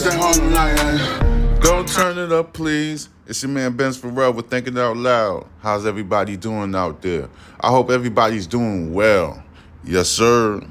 It's 0.00 0.06
that. 0.06 1.58
Go 1.60 1.82
turn 1.82 2.18
it 2.18 2.30
up, 2.30 2.52
please. 2.52 3.08
It's 3.26 3.42
your 3.42 3.50
man 3.50 3.76
Ben 3.76 3.92
Farrell 3.92 4.32
with 4.32 4.48
Thinking 4.48 4.78
Out 4.78 4.96
Loud. 4.96 5.48
How's 5.58 5.86
everybody 5.86 6.36
doing 6.36 6.72
out 6.76 7.02
there? 7.02 7.28
I 7.58 7.70
hope 7.70 7.90
everybody's 7.90 8.46
doing 8.46 8.94
well. 8.94 9.42
Yes, 9.82 10.08
sir. 10.08 10.64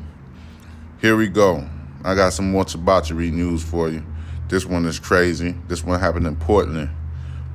Here 1.02 1.18
we 1.18 1.28
go. 1.28 1.68
I 2.06 2.16
got 2.16 2.32
some 2.32 2.52
more 2.52 2.64
Tabachery 2.64 3.34
news 3.34 3.62
for 3.62 3.90
you. 3.90 4.02
This 4.48 4.66
one 4.66 4.86
is 4.86 4.98
crazy. 4.98 5.56
This 5.68 5.84
one 5.84 6.00
happened 6.00 6.26
in 6.26 6.38
Portland. 6.38 6.90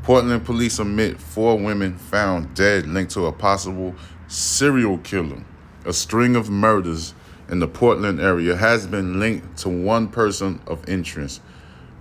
Portland 0.03 0.45
police 0.45 0.79
admit 0.79 1.19
four 1.19 1.59
women 1.59 1.97
found 1.97 2.55
dead 2.55 2.87
linked 2.87 3.13
to 3.13 3.25
a 3.25 3.33
possible 3.33 3.95
serial 4.29 4.99
killer. 4.99 5.43
A 5.87 5.95
string 5.95 6.37
of 6.37 6.51
murders 6.51 7.15
in 7.49 7.61
the 7.61 7.69
Portland 7.69 8.21
area 8.21 8.57
has 8.57 8.87
been 8.87 9.19
linked 9.19 9.57
to 9.57 9.71
one 9.71 10.09
person 10.09 10.61
of 10.67 10.87
interest, 10.87 11.41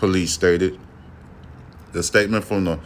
police 0.02 0.34
stated. 0.34 0.80
The 1.92 2.02
statement 2.02 2.44
from 2.44 2.66
the 2.66 2.80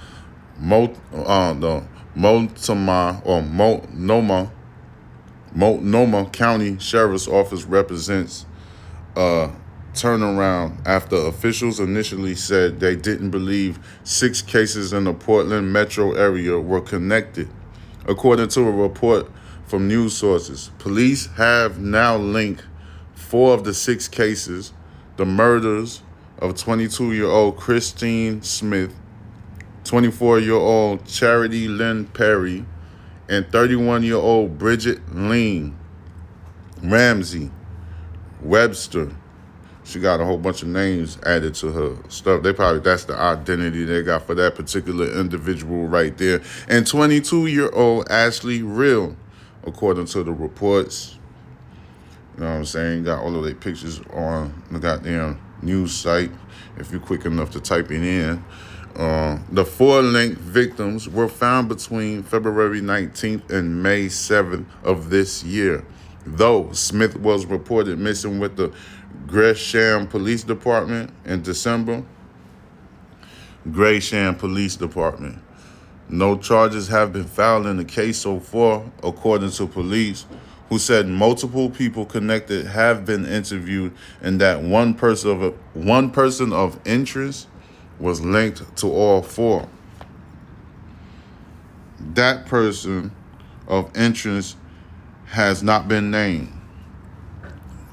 Mo, 0.60 0.94
uh, 1.14 1.54
the 1.54 1.82
Multnomah 2.14 3.22
or 3.24 3.42
Multnomah, 3.42 4.52
Multnomah 5.54 6.26
County 6.32 6.78
Sheriff's 6.78 7.30
Office 7.30 7.64
represents 7.64 8.46
a 9.16 9.50
turnaround 9.94 10.86
after 10.86 11.16
officials 11.16 11.80
initially 11.80 12.36
said 12.36 12.82
they 12.82 12.98
didn't 12.98 13.30
believe 13.30 13.80
six 14.04 14.42
cases 14.42 14.92
in 14.92 15.06
the 15.06 15.14
Portland 15.14 15.72
metro 15.72 16.12
area 16.16 16.60
were 16.60 16.82
connected. 16.82 17.48
According 18.06 18.50
to 18.50 18.68
a 18.68 18.72
report 18.72 19.32
from 19.66 19.88
news 19.88 20.18
sources, 20.18 20.70
police 20.80 21.28
have 21.38 21.80
now 21.80 22.18
linked 22.18 22.66
four 23.14 23.54
of 23.54 23.64
the 23.64 23.74
six 23.74 24.10
cases 24.10 24.74
the 25.16 25.26
murders 25.26 26.02
of 26.40 26.56
22 26.58 27.14
year 27.14 27.26
old 27.26 27.58
Christine 27.58 28.42
Smith, 28.42 28.94
24 29.86 30.40
year 30.40 30.54
old 30.54 31.06
Charity 31.06 31.68
Lynn 31.68 32.06
Perry, 32.08 32.66
and 33.30 33.48
31 33.52 34.04
year 34.04 34.16
old 34.16 34.58
Bridget 34.58 35.00
Leann 35.14 35.76
Ramsey 36.82 37.52
Webster. 38.42 39.16
She 39.84 40.00
got 40.00 40.20
a 40.20 40.26
whole 40.26 40.40
bunch 40.40 40.64
of 40.64 40.68
names 40.68 41.20
added 41.26 41.54
to 41.56 41.72
her 41.72 42.10
stuff. 42.10 42.42
They 42.42 42.54
probably 42.54 42.82
that's 42.82 43.06
the 43.06 43.16
identity 43.16 43.86
they 43.86 44.02
got 44.02 44.24
for 44.24 44.34
that 44.36 44.56
particular 44.56 45.06
individual 45.20 45.88
right 45.88 46.18
there. 46.18 46.42
And 46.68 46.88
22 46.88 47.48
year 47.48 47.70
old 47.70 48.10
Ashley 48.10 48.64
Real, 48.64 49.16
according 49.64 50.08
to 50.08 50.24
the 50.24 50.34
reports. 50.34 51.18
You 52.36 52.44
know 52.44 52.50
what 52.50 52.56
I'm 52.58 52.66
saying? 52.66 53.04
Got 53.04 53.22
all 53.22 53.36
of 53.36 53.44
their 53.44 53.54
pictures 53.54 54.02
on 54.12 54.64
the 54.72 54.80
goddamn 54.80 55.40
news 55.62 55.94
site 55.94 56.32
if 56.78 56.92
you're 56.92 57.02
quick 57.02 57.26
enough 57.26 57.52
to 57.52 57.60
type 57.60 57.92
it 57.92 58.04
in. 58.04 58.44
Uh, 58.96 59.40
the 59.52 59.66
four 59.66 60.02
linked 60.02 60.40
victims 60.40 61.10
were 61.10 61.28
found 61.28 61.68
between 61.68 62.24
February 62.24 62.80
19th 62.80 63.50
and 63.52 63.84
May 63.84 64.06
7th 64.06 64.66
of 64.84 65.10
this 65.10 65.44
year. 65.44 65.86
Though 66.26 66.72
Smith 66.72 67.18
was 67.18 67.46
reported 67.46 68.00
missing 68.00 68.40
with 68.40 68.56
the 68.56 68.74
Gresham 69.28 70.08
Police 70.08 70.44
Department 70.44 71.12
in 71.26 71.42
December. 71.42 72.04
Gresham 73.72 74.36
Police 74.36 74.76
Department. 74.76 75.42
No 76.08 76.38
charges 76.38 76.88
have 76.88 77.12
been 77.12 77.26
filed 77.26 77.66
in 77.66 77.78
the 77.78 77.86
case 77.86 78.20
so 78.20 78.40
far, 78.40 78.84
according 79.02 79.50
to 79.52 79.68
police, 79.68 80.26
who 80.70 80.80
said 80.80 81.08
multiple 81.08 81.70
people 81.70 82.06
connected 82.06 82.66
have 82.66 83.06
been 83.06 83.26
interviewed 83.26 83.94
and 84.22 84.42
that 84.42 84.62
one 84.62 84.94
person 84.94 85.44
of 85.44 85.54
one 85.74 86.10
person 86.10 86.52
of 86.52 86.80
interest 86.86 87.48
was 88.00 88.22
linked 88.22 88.76
to 88.78 88.88
all 88.88 89.22
four. 89.22 89.68
That 92.00 92.46
person 92.46 93.12
of 93.68 93.96
interest 93.96 94.58
has 95.28 95.64
not 95.64 95.88
been 95.88 96.12
named. 96.12 96.52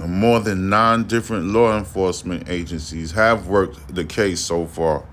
More 0.05 0.41
than 0.41 0.69
nine 0.69 1.05
different 1.05 1.47
law 1.47 1.79
enforcement 1.79 2.49
agencies 2.49 3.13
have 3.13 3.47
worked 3.47 3.95
the 3.95 4.05
case 4.05 4.41
so 4.41 4.67
far, 4.67 5.05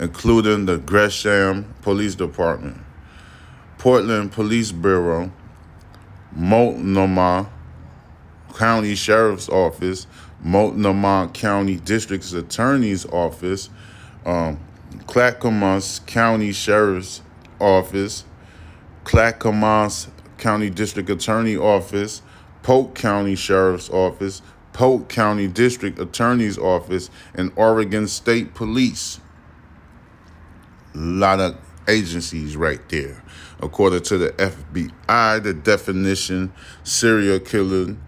including 0.00 0.64
the 0.64 0.78
Gresham 0.78 1.74
Police 1.82 2.14
Department, 2.14 2.78
Portland 3.76 4.32
Police 4.32 4.72
Bureau, 4.72 5.30
Multnomah 6.34 7.50
County 8.54 8.94
Sheriff's 8.94 9.48
Office, 9.48 10.06
Multnomah 10.42 11.30
County 11.32 11.76
District 11.76 12.30
Attorney's 12.32 13.06
Office, 13.06 13.70
um, 14.26 14.58
Clackamas 15.06 16.00
County 16.06 16.52
Sheriff's 16.52 17.22
Office, 17.60 18.24
Clackamas 19.04 20.08
County 20.38 20.70
District 20.70 21.08
Attorney 21.08 21.56
Office, 21.56 22.22
Polk 22.62 22.94
County 22.94 23.34
Sheriff's 23.34 23.90
Office, 23.90 24.42
Polk 24.72 25.08
County 25.08 25.46
District 25.46 25.98
Attorney's 25.98 26.58
Office, 26.58 27.10
and 27.34 27.52
Oregon 27.56 28.08
State 28.08 28.54
Police. 28.54 29.20
A 30.94 30.98
lot 30.98 31.40
of 31.40 31.56
agencies 31.88 32.56
right 32.56 32.86
there. 32.88 33.22
According 33.60 34.02
to 34.02 34.18
the 34.18 34.30
FBI, 34.30 35.42
the 35.42 35.54
definition 35.54 36.52
serial 36.82 37.40
killing 37.40 38.00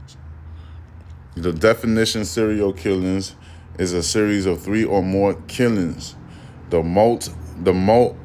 the 1.37 1.53
definition 1.53 2.25
serial 2.25 2.73
killings 2.73 3.37
is 3.79 3.93
a 3.93 4.03
series 4.03 4.47
of 4.47 4.63
three 4.63 4.85
or 4.85 5.03
more 5.03 5.35
killings. 5.49 6.17
The 6.71 6.83
Mult 6.83 7.29
the 7.59 7.75
Mult 7.75 8.17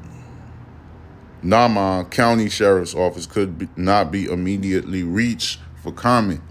Nama 1.44 2.08
County 2.10 2.48
Sheriff's 2.48 2.96
Office 2.96 3.26
could 3.26 3.58
be, 3.58 3.68
not 3.76 4.12
be 4.12 4.26
immediately 4.26 5.04
reached 5.04 5.60
for 5.84 5.92
comment. 5.92 6.42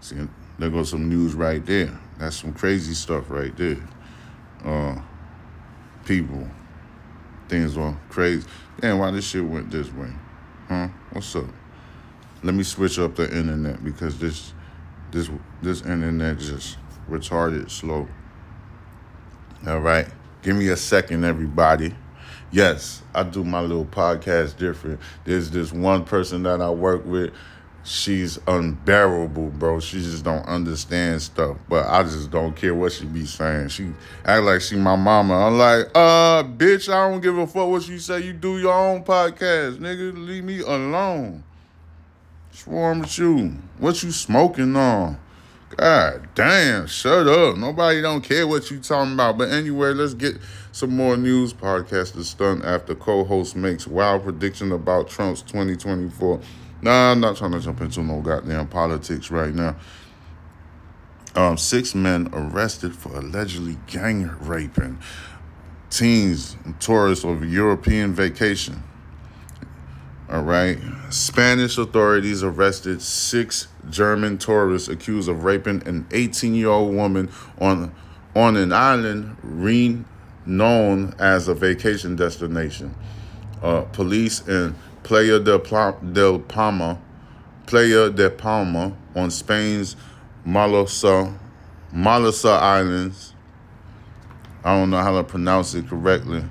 See, 0.00 0.16
there 0.58 0.70
goes 0.70 0.90
some 0.90 1.08
news 1.08 1.34
right 1.34 1.64
there. 1.66 1.98
That's 2.18 2.36
some 2.36 2.52
crazy 2.52 2.94
stuff 2.94 3.28
right 3.28 3.54
there. 3.56 3.88
Uh, 4.64 5.00
people, 6.04 6.48
things 7.48 7.76
are 7.76 7.98
crazy. 8.08 8.46
Damn, 8.80 8.98
why 8.98 9.10
this 9.10 9.26
shit 9.26 9.44
went 9.44 9.70
this 9.70 9.92
way? 9.92 10.10
Huh? 10.68 10.88
What's 11.12 11.34
up? 11.36 11.46
Let 12.42 12.54
me 12.54 12.62
switch 12.62 12.98
up 12.98 13.16
the 13.16 13.24
internet 13.24 13.82
because 13.82 14.18
this, 14.18 14.52
this, 15.10 15.30
this 15.62 15.82
internet 15.82 16.38
just 16.38 16.78
retarded 17.08 17.70
slow. 17.70 18.08
All 19.66 19.80
right, 19.80 20.06
give 20.42 20.56
me 20.56 20.68
a 20.68 20.76
second, 20.76 21.24
everybody. 21.24 21.94
Yes, 22.52 23.02
I 23.14 23.24
do 23.24 23.42
my 23.42 23.60
little 23.60 23.84
podcast 23.84 24.56
different. 24.56 25.00
There's 25.24 25.50
this 25.50 25.72
one 25.72 26.04
person 26.04 26.44
that 26.44 26.60
I 26.60 26.70
work 26.70 27.04
with 27.04 27.32
she's 27.86 28.38
unbearable, 28.46 29.50
bro. 29.50 29.80
She 29.80 30.00
just 30.00 30.24
don't 30.24 30.44
understand 30.46 31.22
stuff. 31.22 31.56
But 31.68 31.86
I 31.86 32.02
just 32.02 32.30
don't 32.30 32.54
care 32.54 32.74
what 32.74 32.92
she 32.92 33.06
be 33.06 33.24
saying. 33.24 33.68
She 33.68 33.92
act 34.24 34.42
like 34.42 34.60
she 34.60 34.76
my 34.76 34.96
mama. 34.96 35.46
I'm 35.46 35.56
like, 35.56 35.86
uh, 35.94 36.42
bitch, 36.42 36.92
I 36.92 37.08
don't 37.08 37.20
give 37.20 37.38
a 37.38 37.46
fuck 37.46 37.68
what 37.68 37.88
you 37.88 37.98
say. 37.98 38.20
You 38.20 38.32
do 38.32 38.58
your 38.58 38.74
own 38.74 39.04
podcast, 39.04 39.78
nigga. 39.78 40.26
Leave 40.26 40.44
me 40.44 40.60
alone. 40.60 41.44
What's 42.48 42.66
wrong 42.66 43.00
with 43.00 43.18
you? 43.18 43.54
What 43.78 44.02
you 44.02 44.10
smoking 44.10 44.76
on? 44.76 45.18
God 45.76 46.28
damn, 46.34 46.86
shut 46.86 47.26
up. 47.26 47.56
Nobody 47.56 48.00
don't 48.00 48.22
care 48.22 48.46
what 48.46 48.70
you 48.70 48.78
talking 48.78 49.14
about. 49.14 49.36
But 49.36 49.50
anyway, 49.50 49.92
let's 49.92 50.14
get 50.14 50.38
some 50.72 50.96
more 50.96 51.16
news. 51.16 51.52
Podcast 51.52 52.16
is 52.16 52.30
stunned 52.30 52.64
after 52.64 52.94
co-host 52.94 53.56
makes 53.56 53.86
wild 53.86 54.22
prediction 54.22 54.72
about 54.72 55.08
Trump's 55.08 55.42
2024 55.42 56.40
Nah, 56.86 57.10
I'm 57.10 57.18
not 57.18 57.36
trying 57.36 57.50
to 57.50 57.58
jump 57.58 57.80
into 57.80 58.00
no 58.00 58.20
goddamn 58.20 58.68
politics 58.68 59.28
right 59.32 59.52
now. 59.52 59.74
Um, 61.34 61.58
six 61.58 61.96
men 61.96 62.28
arrested 62.32 62.94
for 62.94 63.08
allegedly 63.08 63.76
gang 63.88 64.30
raping 64.40 65.00
teens 65.90 66.56
and 66.64 66.80
tourists 66.80 67.24
over 67.24 67.44
European 67.44 68.14
vacation. 68.14 68.84
All 70.30 70.44
right. 70.44 70.78
Spanish 71.10 71.76
authorities 71.76 72.44
arrested 72.44 73.02
six 73.02 73.66
German 73.90 74.38
tourists 74.38 74.86
accused 74.86 75.28
of 75.28 75.42
raping 75.42 75.82
an 75.88 76.06
18 76.12 76.54
year 76.54 76.68
old 76.68 76.94
woman 76.94 77.32
on, 77.60 77.92
on 78.36 78.56
an 78.56 78.72
island 78.72 79.36
re- 79.42 80.04
known 80.46 81.16
as 81.18 81.48
a 81.48 81.54
vacation 81.54 82.14
destination. 82.14 82.94
Uh, 83.60 83.80
police 83.82 84.46
in 84.46 84.76
Playa 85.06 85.38
del, 85.38 85.60
Palma, 86.40 86.98
Playa 87.66 88.10
de 88.10 88.28
Palma 88.28 88.92
on 89.14 89.30
Spain's 89.30 89.94
Malosa, 90.44 91.32
Malasa 91.94 92.58
Islands. 92.60 93.32
I 94.64 94.76
don't 94.76 94.90
know 94.90 95.00
how 95.00 95.12
to 95.12 95.22
pronounce 95.22 95.74
it 95.74 95.88
correctly. 95.88 96.44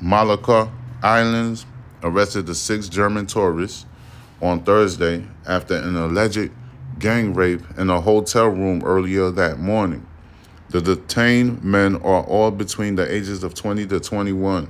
Malacca 0.00 0.68
Islands 1.00 1.64
arrested 2.02 2.46
the 2.46 2.56
six 2.56 2.88
German 2.88 3.26
tourists 3.26 3.86
on 4.42 4.64
Thursday 4.64 5.24
after 5.46 5.76
an 5.76 5.94
alleged 5.94 6.50
gang 6.98 7.34
rape 7.34 7.62
in 7.78 7.88
a 7.88 8.00
hotel 8.00 8.48
room 8.48 8.82
earlier 8.84 9.30
that 9.30 9.60
morning. 9.60 10.04
The 10.70 10.80
detained 10.80 11.62
men 11.62 11.94
are 11.94 12.24
all 12.24 12.50
between 12.50 12.96
the 12.96 13.08
ages 13.08 13.44
of 13.44 13.54
20 13.54 13.86
to 13.86 14.00
21. 14.00 14.68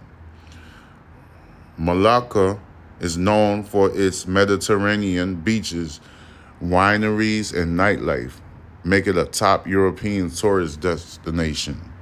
Malacca 1.78 2.60
is 3.00 3.16
known 3.16 3.62
for 3.62 3.90
its 3.94 4.26
Mediterranean 4.26 5.36
beaches, 5.36 6.00
wineries, 6.62 7.54
and 7.54 7.78
nightlife, 7.78 8.34
make 8.84 9.06
it 9.06 9.16
a 9.16 9.24
top 9.24 9.66
European 9.66 10.30
tourist 10.30 10.80
destination. 10.80 11.92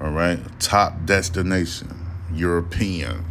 All 0.00 0.10
right, 0.10 0.38
top 0.60 1.04
destination, 1.04 2.06
European. 2.32 3.24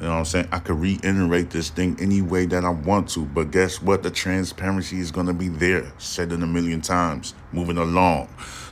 You 0.00 0.06
know 0.06 0.12
what 0.12 0.18
I'm 0.18 0.24
saying? 0.24 0.48
I 0.50 0.60
could 0.60 0.80
reiterate 0.80 1.50
this 1.50 1.68
thing 1.68 1.98
any 2.00 2.22
way 2.22 2.46
that 2.46 2.64
I 2.64 2.70
want 2.70 3.10
to, 3.10 3.26
but 3.26 3.50
guess 3.50 3.82
what? 3.82 4.02
The 4.02 4.10
transparency 4.10 4.98
is 4.98 5.10
going 5.10 5.26
to 5.26 5.34
be 5.34 5.48
there, 5.48 5.92
said 5.98 6.32
it 6.32 6.42
a 6.42 6.46
million 6.46 6.80
times. 6.80 7.34
Moving 7.52 7.76
along. 7.76 8.28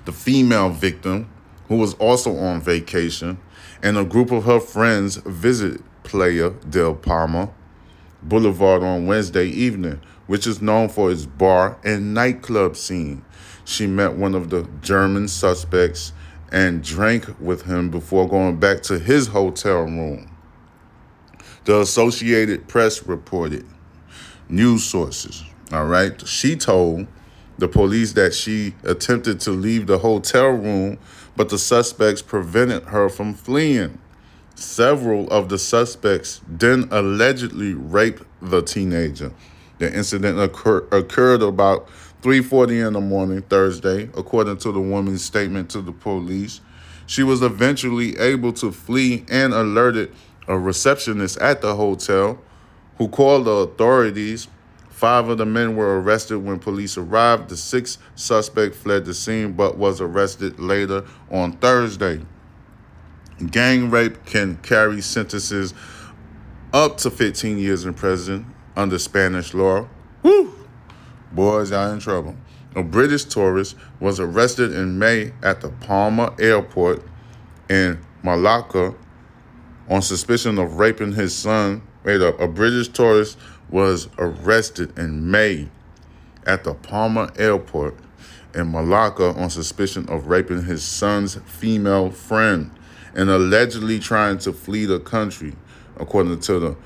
The 0.07 0.13
female 0.13 0.71
victim, 0.71 1.29
who 1.69 1.77
was 1.77 1.93
also 1.95 2.35
on 2.35 2.63
vacation, 2.63 3.39
and 3.83 3.99
a 3.99 4.05
group 4.05 4.31
of 4.31 4.45
her 4.45 4.59
friends 4.59 5.17
visit 5.17 5.83
Playa 6.09 6.51
del 6.71 6.95
Palma 6.95 7.51
Boulevard 8.23 8.83
on 8.83 9.07
Wednesday 9.07 9.47
evening, 9.47 10.01
which 10.27 10.47
is 10.47 10.63
known 10.63 10.89
for 10.89 11.13
its 11.13 11.27
bar 11.27 11.79
and 11.85 12.15
nightclub 12.15 12.77
scene. 12.77 13.23
She 13.67 13.87
met 13.87 14.15
one 14.15 14.35
of 14.35 14.49
the 14.49 14.67
German 14.81 15.29
suspects 15.29 16.15
and 16.51 16.83
drank 16.83 17.39
with 17.39 17.63
him 17.63 17.91
before 17.91 18.27
going 18.27 18.59
back 18.59 18.81
to 18.85 18.99
his 18.99 19.27
hotel 19.29 19.83
room. 19.83 20.35
The 21.67 21.79
Associated 21.81 22.67
Press 22.69 23.07
reported. 23.07 23.67
News 24.49 24.85
sources, 24.85 25.45
all 25.71 25.85
right? 25.85 26.27
She 26.27 26.57
told 26.57 27.07
the 27.59 27.69
police 27.69 28.15
that 28.15 28.33
she 28.33 28.75
attempted 28.83 29.41
to 29.41 29.51
leave 29.51 29.87
the 29.87 29.99
hotel 29.99 30.49
room, 30.49 30.99
but 31.37 31.51
the 31.51 31.59
suspects 31.59 32.23
prevented 32.23 32.85
her 32.85 33.11
from 33.11 33.35
fleeing. 33.35 33.99
Several 34.59 35.29
of 35.29 35.49
the 35.49 35.57
suspects 35.57 36.41
then 36.49 36.89
allegedly 36.91 37.75
raped 37.75 38.25
the 38.43 38.61
teenager. 38.61 39.31
The 39.79 39.95
incident 39.95 40.37
occur- 40.41 40.85
occurred 40.91 41.43
about 41.43 41.89
3:40 42.23 42.81
in 42.81 42.95
the 42.95 43.01
morning 43.01 43.43
Thursday, 43.43 44.11
according 44.17 44.57
to 44.57 44.73
the 44.73 44.81
woman's 44.81 45.23
statement 45.23 45.71
to 45.71 45.81
the 45.81 45.93
police. 45.93 46.61
She 47.07 47.23
was 47.23 47.41
eventually 47.41 48.19
able 48.19 48.53
to 48.55 48.73
flee 48.73 49.25
and 49.29 49.55
alerted 49.55 50.11
a 50.49 50.59
receptionist 50.59 51.39
at 51.39 51.61
the 51.61 51.77
hotel 51.77 52.41
who 52.97 53.07
called 53.07 53.45
the 53.45 53.53
authorities. 53.53 54.49
Five 54.91 55.29
of 55.29 55.39
the 55.39 55.47
men 55.47 55.77
were 55.77 56.01
arrested 56.01 56.39
when 56.41 56.59
police 56.59 56.99
arrived. 56.99 57.49
The 57.49 57.57
sixth 57.57 57.99
suspect 58.17 58.75
fled 58.75 59.05
the 59.05 59.15
scene 59.15 59.53
but 59.53 59.79
was 59.79 60.01
arrested 60.01 60.59
later 60.59 61.05
on 61.31 61.53
Thursday. 61.53 62.23
Gang 63.47 63.89
rape 63.89 64.25
can 64.25 64.57
carry 64.59 65.01
sentences 65.01 65.73
up 66.73 66.97
to 66.99 67.11
15 67.11 67.59
years 67.59 67.85
in 67.85 67.95
prison 67.95 68.53
under 68.77 68.99
Spanish 68.99 69.55
law. 69.55 69.89
Woo! 70.25 70.53
Boys 71.33 71.71
are 71.71 71.93
in 71.93 72.01
trouble. 72.01 72.37
A 72.75 72.83
British 72.83 73.25
tourist 73.25 73.77
was 74.01 74.19
arrested 74.19 74.73
in 74.73 74.99
May 74.99 75.33
at 75.43 75.61
the 75.61 75.69
Palma 75.69 76.35
airport 76.41 77.03
in 77.71 77.99
Malacca 78.23 78.95
on 79.89 80.03
suspicion 80.03 80.59
of 80.59 80.75
raping 80.75 81.13
his 81.13 81.35
son. 81.35 81.83
Wait 82.05 82.21
up, 82.21 82.39
a 82.41 82.49
British 82.49 82.89
tourist 82.89 83.39
was 83.71 84.09
arrested 84.19 84.99
in 84.99 85.31
May 85.31 85.69
at 86.45 86.65
the 86.65 86.75
Palma 86.75 87.33
airport 87.37 87.95
in 88.55 88.73
Malacca 88.73 89.35
on 89.35 89.49
suspicion 89.49 90.09
of 90.09 90.27
raping 90.27 90.65
his 90.65 90.83
son's 90.83 91.37
female 91.47 92.11
friend 92.11 92.71
and 93.15 93.31
allegedly 93.31 93.99
trying 93.99 94.39
to 94.39 94.53
flee 94.53 94.85
the 94.85 95.01
country, 95.01 95.55
according 95.97 96.41
to 96.41 96.59
the 96.59 96.77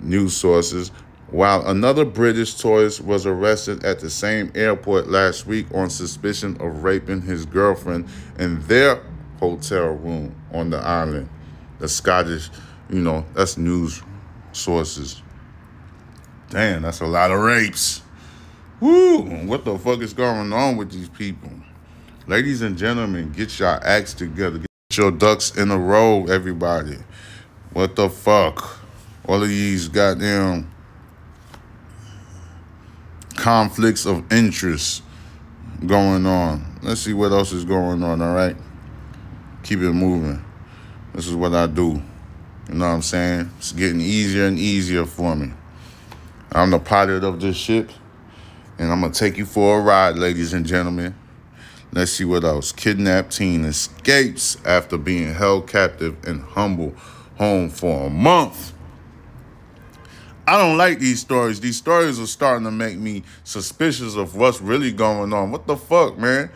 news 0.00 0.36
sources. 0.36 0.90
While 1.28 1.66
another 1.66 2.04
British 2.04 2.54
tourist 2.54 3.00
was 3.00 3.24
arrested 3.24 3.84
at 3.84 4.00
the 4.00 4.10
same 4.10 4.52
airport 4.54 5.08
last 5.08 5.46
week 5.46 5.66
on 5.72 5.88
suspicion 5.88 6.58
of 6.60 6.84
raping 6.84 7.22
his 7.22 7.46
girlfriend 7.46 8.06
in 8.38 8.60
their 8.66 9.02
hotel 9.40 9.88
room 9.88 10.34
on 10.52 10.70
the 10.70 10.78
island 10.78 11.28
the 11.82 11.88
Scottish, 11.88 12.48
you 12.88 13.00
know, 13.00 13.26
that's 13.34 13.58
news 13.58 14.02
sources. 14.52 15.20
Damn, 16.48 16.82
that's 16.82 17.00
a 17.00 17.06
lot 17.06 17.32
of 17.32 17.40
rapes. 17.40 18.02
Woo! 18.78 19.22
What 19.46 19.64
the 19.64 19.76
fuck 19.78 20.00
is 20.00 20.14
going 20.14 20.52
on 20.52 20.76
with 20.76 20.92
these 20.92 21.08
people? 21.08 21.50
Ladies 22.28 22.62
and 22.62 22.78
gentlemen, 22.78 23.32
get 23.32 23.58
your 23.58 23.84
acts 23.84 24.14
together. 24.14 24.60
Your 24.96 25.10
ducks 25.10 25.56
in 25.56 25.70
a 25.70 25.78
row, 25.78 26.26
everybody. 26.26 26.98
What 27.72 27.96
the 27.96 28.10
fuck? 28.10 28.78
All 29.26 29.42
of 29.42 29.48
these 29.48 29.88
goddamn 29.88 30.70
conflicts 33.36 34.04
of 34.04 34.30
interest 34.30 35.02
going 35.86 36.26
on. 36.26 36.78
Let's 36.82 37.00
see 37.00 37.14
what 37.14 37.32
else 37.32 37.52
is 37.52 37.64
going 37.64 38.02
on, 38.02 38.20
all 38.20 38.34
right? 38.34 38.56
Keep 39.62 39.80
it 39.80 39.92
moving. 39.92 40.44
This 41.14 41.26
is 41.26 41.34
what 41.34 41.54
I 41.54 41.66
do. 41.66 42.02
You 42.68 42.74
know 42.74 42.86
what 42.86 42.92
I'm 42.92 43.02
saying? 43.02 43.50
It's 43.58 43.72
getting 43.72 44.00
easier 44.00 44.46
and 44.46 44.58
easier 44.58 45.06
for 45.06 45.34
me. 45.34 45.52
I'm 46.52 46.70
the 46.70 46.78
pilot 46.78 47.24
of 47.24 47.40
this 47.40 47.56
ship, 47.56 47.90
and 48.78 48.92
I'm 48.92 49.00
gonna 49.00 49.14
take 49.14 49.38
you 49.38 49.46
for 49.46 49.78
a 49.78 49.82
ride, 49.82 50.16
ladies 50.16 50.52
and 50.52 50.66
gentlemen. 50.66 51.14
Let's 51.94 52.12
see 52.12 52.24
what 52.24 52.42
else. 52.42 52.72
Kidnapped 52.72 53.36
teen 53.36 53.64
escapes 53.66 54.56
after 54.64 54.96
being 54.96 55.34
held 55.34 55.68
captive 55.68 56.16
in 56.26 56.40
Humble 56.40 56.94
home 57.36 57.68
for 57.68 58.06
a 58.06 58.10
month. 58.10 58.72
I 60.46 60.56
don't 60.56 60.78
like 60.78 60.98
these 60.98 61.20
stories. 61.20 61.60
These 61.60 61.76
stories 61.76 62.18
are 62.18 62.26
starting 62.26 62.64
to 62.64 62.70
make 62.70 62.96
me 62.98 63.24
suspicious 63.44 64.16
of 64.16 64.36
what's 64.36 64.60
really 64.60 64.90
going 64.90 65.32
on. 65.32 65.50
What 65.52 65.66
the 65.66 65.76
fuck, 65.76 66.18
man? 66.18 66.50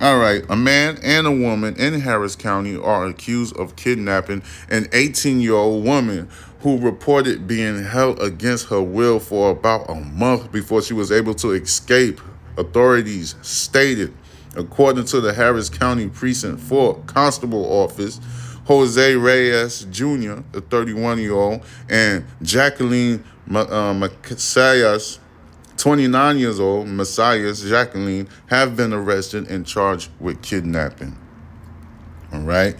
All 0.00 0.18
right, 0.18 0.44
a 0.50 0.56
man 0.56 0.98
and 1.02 1.26
a 1.26 1.32
woman 1.32 1.76
in 1.76 2.00
Harris 2.00 2.36
County 2.36 2.76
are 2.76 3.06
accused 3.06 3.56
of 3.56 3.76
kidnapping 3.76 4.42
an 4.68 4.88
18 4.92 5.40
year 5.40 5.54
old 5.54 5.84
woman 5.84 6.28
who 6.60 6.78
reported 6.78 7.46
being 7.46 7.84
held 7.84 8.20
against 8.20 8.66
her 8.66 8.82
will 8.82 9.20
for 9.20 9.50
about 9.50 9.88
a 9.88 9.94
month 9.94 10.50
before 10.50 10.82
she 10.82 10.94
was 10.94 11.12
able 11.12 11.34
to 11.34 11.52
escape, 11.52 12.20
authorities 12.56 13.34
stated. 13.42 14.14
According 14.56 15.06
to 15.06 15.20
the 15.20 15.32
Harris 15.32 15.68
County 15.68 16.08
Precinct 16.08 16.60
4 16.60 17.02
Constable 17.06 17.64
Office, 17.64 18.20
Jose 18.66 19.14
Reyes 19.16 19.86
Jr., 19.90 20.40
a 20.54 20.60
31 20.60 21.18
year 21.18 21.32
old, 21.32 21.62
and 21.88 22.24
Jacqueline 22.42 23.24
uh, 23.52 24.08
29 25.76 26.38
years 26.38 26.60
old, 26.60 26.86
Messias 26.88 27.62
Jacqueline, 27.62 28.28
have 28.46 28.76
been 28.76 28.92
arrested 28.92 29.50
and 29.50 29.66
charged 29.66 30.10
with 30.20 30.40
kidnapping. 30.40 31.18
All 32.32 32.40
right? 32.40 32.76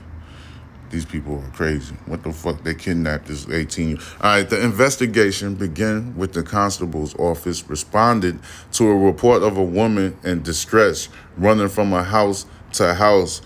These 0.94 1.04
people 1.04 1.42
are 1.44 1.50
crazy. 1.50 1.94
What 2.06 2.22
the 2.22 2.32
fuck? 2.32 2.62
They 2.62 2.74
kidnapped 2.74 3.26
this 3.26 3.48
18 3.48 3.88
year 3.88 3.98
All 4.20 4.36
right, 4.36 4.48
the 4.48 4.62
investigation 4.62 5.56
began 5.56 6.16
with 6.16 6.32
the 6.32 6.42
constable's 6.42 7.14
office 7.16 7.68
responded 7.68 8.38
to 8.72 8.88
a 8.88 8.96
report 8.96 9.42
of 9.42 9.56
a 9.56 9.62
woman 9.62 10.16
in 10.22 10.42
distress 10.42 11.08
running 11.36 11.68
from 11.68 11.92
a 11.92 12.04
house 12.04 12.46
to 12.74 12.94
house 12.94 13.42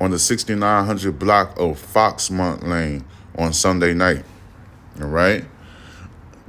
on 0.00 0.10
the 0.10 0.18
6900 0.18 1.18
block 1.18 1.58
of 1.58 1.80
Foxmont 1.80 2.64
Lane 2.64 3.04
on 3.36 3.52
Sunday 3.52 3.94
night. 3.94 4.24
All 5.00 5.08
right? 5.08 5.44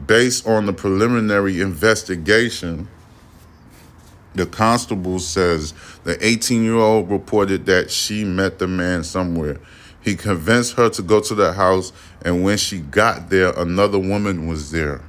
based 0.06 0.48
on 0.48 0.66
the 0.66 0.74
preliminary 0.74 1.62
investigation, 1.62 2.88
the 4.36 4.46
constable 4.46 5.20
says 5.20 5.74
the 6.04 6.18
18 6.26 6.64
year 6.64 6.76
old 6.76 7.10
reported 7.10 7.66
that 7.66 7.92
she 7.92 8.24
met 8.24 8.60
the 8.60 8.68
man 8.68 9.04
somewhere. 9.04 9.60
He 10.02 10.16
convinced 10.16 10.74
her 10.74 10.90
to 10.90 11.02
go 11.02 11.20
to 11.22 11.36
the 11.36 11.54
house, 11.54 11.92
and 12.22 12.44
when 12.44 12.58
she 12.58 12.80
got 12.80 13.30
there, 13.30 13.52
another 13.58 14.00
woman 14.00 14.48
was 14.48 14.72
there. 14.72 15.02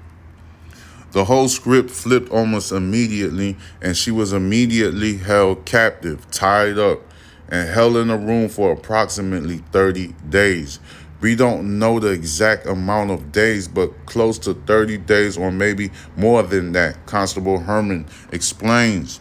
The 1.12 1.24
whole 1.24 1.48
script 1.48 1.90
flipped 1.90 2.30
almost 2.30 2.70
immediately, 2.70 3.56
and 3.82 3.96
she 3.96 4.10
was 4.10 4.32
immediately 4.32 5.16
held 5.16 5.64
captive, 5.64 6.30
tied 6.30 6.78
up, 6.78 7.00
and 7.48 7.68
held 7.68 7.96
in 7.96 8.10
a 8.10 8.16
room 8.16 8.48
for 8.48 8.72
approximately 8.72 9.58
30 9.72 10.14
days. 10.28 10.78
We 11.20 11.34
don't 11.34 11.78
know 11.78 11.98
the 11.98 12.10
exact 12.10 12.66
amount 12.66 13.10
of 13.10 13.32
days, 13.32 13.68
but 13.68 14.06
close 14.06 14.38
to 14.40 14.54
30 14.54 14.98
days 14.98 15.36
or 15.36 15.50
maybe 15.50 15.90
more 16.16 16.42
than 16.42 16.72
that, 16.72 17.04
Constable 17.06 17.58
Herman 17.58 18.06
explains. 18.32 19.20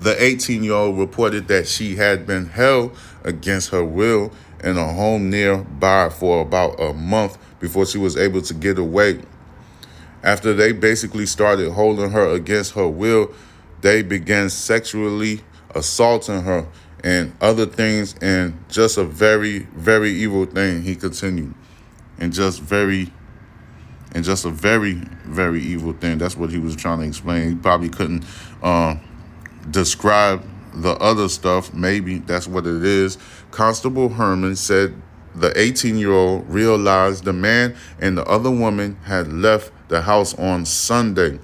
The 0.00 0.22
18 0.22 0.62
year 0.62 0.74
old 0.74 0.98
reported 0.98 1.48
that 1.48 1.66
she 1.66 1.96
had 1.96 2.26
been 2.26 2.46
held 2.46 2.96
against 3.24 3.70
her 3.70 3.84
will 3.84 4.32
in 4.62 4.76
a 4.76 4.92
home 4.92 5.30
nearby 5.30 6.08
for 6.08 6.42
about 6.42 6.80
a 6.80 6.92
month 6.92 7.38
before 7.60 7.86
she 7.86 7.98
was 7.98 8.16
able 8.16 8.42
to 8.42 8.54
get 8.54 8.78
away. 8.78 9.20
After 10.22 10.52
they 10.52 10.72
basically 10.72 11.26
started 11.26 11.70
holding 11.72 12.10
her 12.10 12.28
against 12.28 12.72
her 12.72 12.86
will, 12.86 13.32
they 13.80 14.02
began 14.02 14.50
sexually 14.50 15.40
assaulting 15.74 16.42
her 16.42 16.66
and 17.02 17.34
other 17.40 17.64
things, 17.64 18.14
and 18.20 18.62
just 18.68 18.98
a 18.98 19.04
very, 19.04 19.60
very 19.74 20.10
evil 20.10 20.44
thing. 20.44 20.82
He 20.82 20.94
continued, 20.94 21.54
and 22.18 22.30
just 22.30 22.60
very, 22.60 23.10
and 24.14 24.22
just 24.22 24.44
a 24.44 24.50
very, 24.50 24.94
very 25.24 25.62
evil 25.62 25.94
thing. 25.94 26.18
That's 26.18 26.36
what 26.36 26.50
he 26.50 26.58
was 26.58 26.76
trying 26.76 27.00
to 27.00 27.06
explain. 27.06 27.48
He 27.48 27.54
probably 27.54 27.88
couldn't 27.88 28.24
uh, 28.62 28.96
describe 29.70 30.44
the 30.74 30.94
other 30.96 31.28
stuff. 31.28 31.72
Maybe 31.74 32.18
that's 32.18 32.46
what 32.46 32.66
it 32.66 32.84
is. 32.84 33.18
Constable 33.50 34.08
Herman 34.08 34.56
said 34.56 34.94
the 35.34 35.58
18 35.58 35.96
year 35.96 36.12
old 36.12 36.48
realized 36.48 37.24
the 37.24 37.32
man 37.32 37.76
and 38.00 38.16
the 38.16 38.24
other 38.24 38.50
woman 38.50 38.96
had 39.04 39.32
left 39.32 39.72
the 39.88 40.02
house 40.02 40.34
on 40.38 40.64
Sunday. 40.64 41.38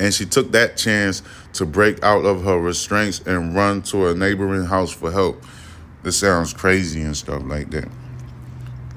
And 0.00 0.12
she 0.12 0.26
took 0.26 0.52
that 0.52 0.76
chance 0.76 1.22
to 1.54 1.64
break 1.64 2.02
out 2.02 2.24
of 2.24 2.44
her 2.44 2.58
restraints 2.58 3.20
and 3.20 3.54
run 3.54 3.82
to 3.82 4.08
a 4.08 4.14
neighboring 4.14 4.64
house 4.64 4.90
for 4.90 5.10
help. 5.10 5.44
This 6.02 6.18
sounds 6.18 6.52
crazy 6.52 7.02
and 7.02 7.16
stuff 7.16 7.42
like 7.44 7.70
that. 7.70 7.88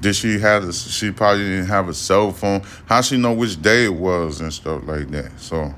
Did 0.00 0.14
she 0.14 0.38
have 0.38 0.64
a, 0.64 0.72
she 0.72 1.10
probably 1.10 1.44
didn't 1.44 1.66
have 1.66 1.88
a 1.88 1.94
cell 1.94 2.32
phone. 2.32 2.62
How 2.86 3.00
she 3.00 3.16
know 3.16 3.32
which 3.32 3.60
day 3.60 3.86
it 3.86 3.94
was 3.94 4.40
and 4.40 4.52
stuff 4.52 4.82
like 4.84 5.08
that. 5.10 5.40
So 5.40 5.74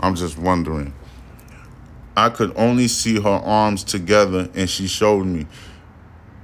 I'm 0.00 0.14
just 0.14 0.38
wondering. 0.38 0.92
I 2.16 2.28
could 2.28 2.52
only 2.56 2.88
see 2.88 3.20
her 3.20 3.28
arms 3.28 3.82
together 3.82 4.48
and 4.54 4.70
she 4.70 4.86
showed 4.86 5.26
me. 5.26 5.46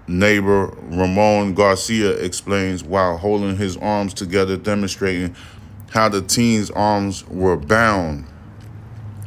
Neighbor 0.09 0.75
Ramon 0.83 1.55
Garcia 1.55 2.11
explains 2.11 2.83
while 2.83 3.17
holding 3.17 3.57
his 3.57 3.77
arms 3.77 4.13
together, 4.13 4.57
demonstrating 4.57 5.37
how 5.91 6.09
the 6.09 6.23
teen's 6.23 6.71
arms 6.71 7.25
were 7.29 7.57
bound. 7.57 8.27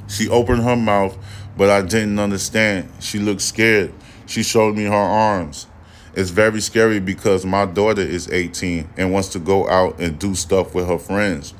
She 0.09 0.27
opened 0.27 0.63
her 0.63 0.75
mouth, 0.75 1.17
but 1.57 1.69
I 1.69 1.81
didn't 1.81 2.19
understand. 2.19 2.89
She 2.99 3.19
looked 3.19 3.41
scared. 3.41 3.93
She 4.25 4.43
showed 4.43 4.75
me 4.75 4.83
her 4.83 4.93
arms. 4.93 5.67
It's 6.15 6.29
very 6.29 6.61
scary 6.61 6.99
because 6.99 7.45
my 7.45 7.65
daughter 7.65 8.01
is 8.01 8.29
18 8.29 8.89
and 8.97 9.13
wants 9.13 9.29
to 9.29 9.39
go 9.39 9.67
out 9.69 9.99
and 9.99 10.19
do 10.19 10.35
stuff 10.35 10.75
with 10.75 10.87
her 10.87 10.99
friends. 10.99 11.53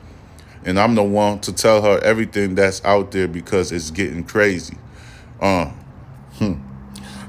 And 0.65 0.79
I'm 0.79 0.95
the 0.95 1.03
one 1.03 1.39
to 1.41 1.53
tell 1.53 1.81
her 1.81 1.99
everything 1.99 2.55
that's 2.55 2.83
out 2.85 3.11
there 3.11 3.27
because 3.27 3.71
it's 3.71 3.91
getting 3.91 4.23
crazy. 4.23 4.77
Uh, 5.39 5.71
hmm 6.35 6.53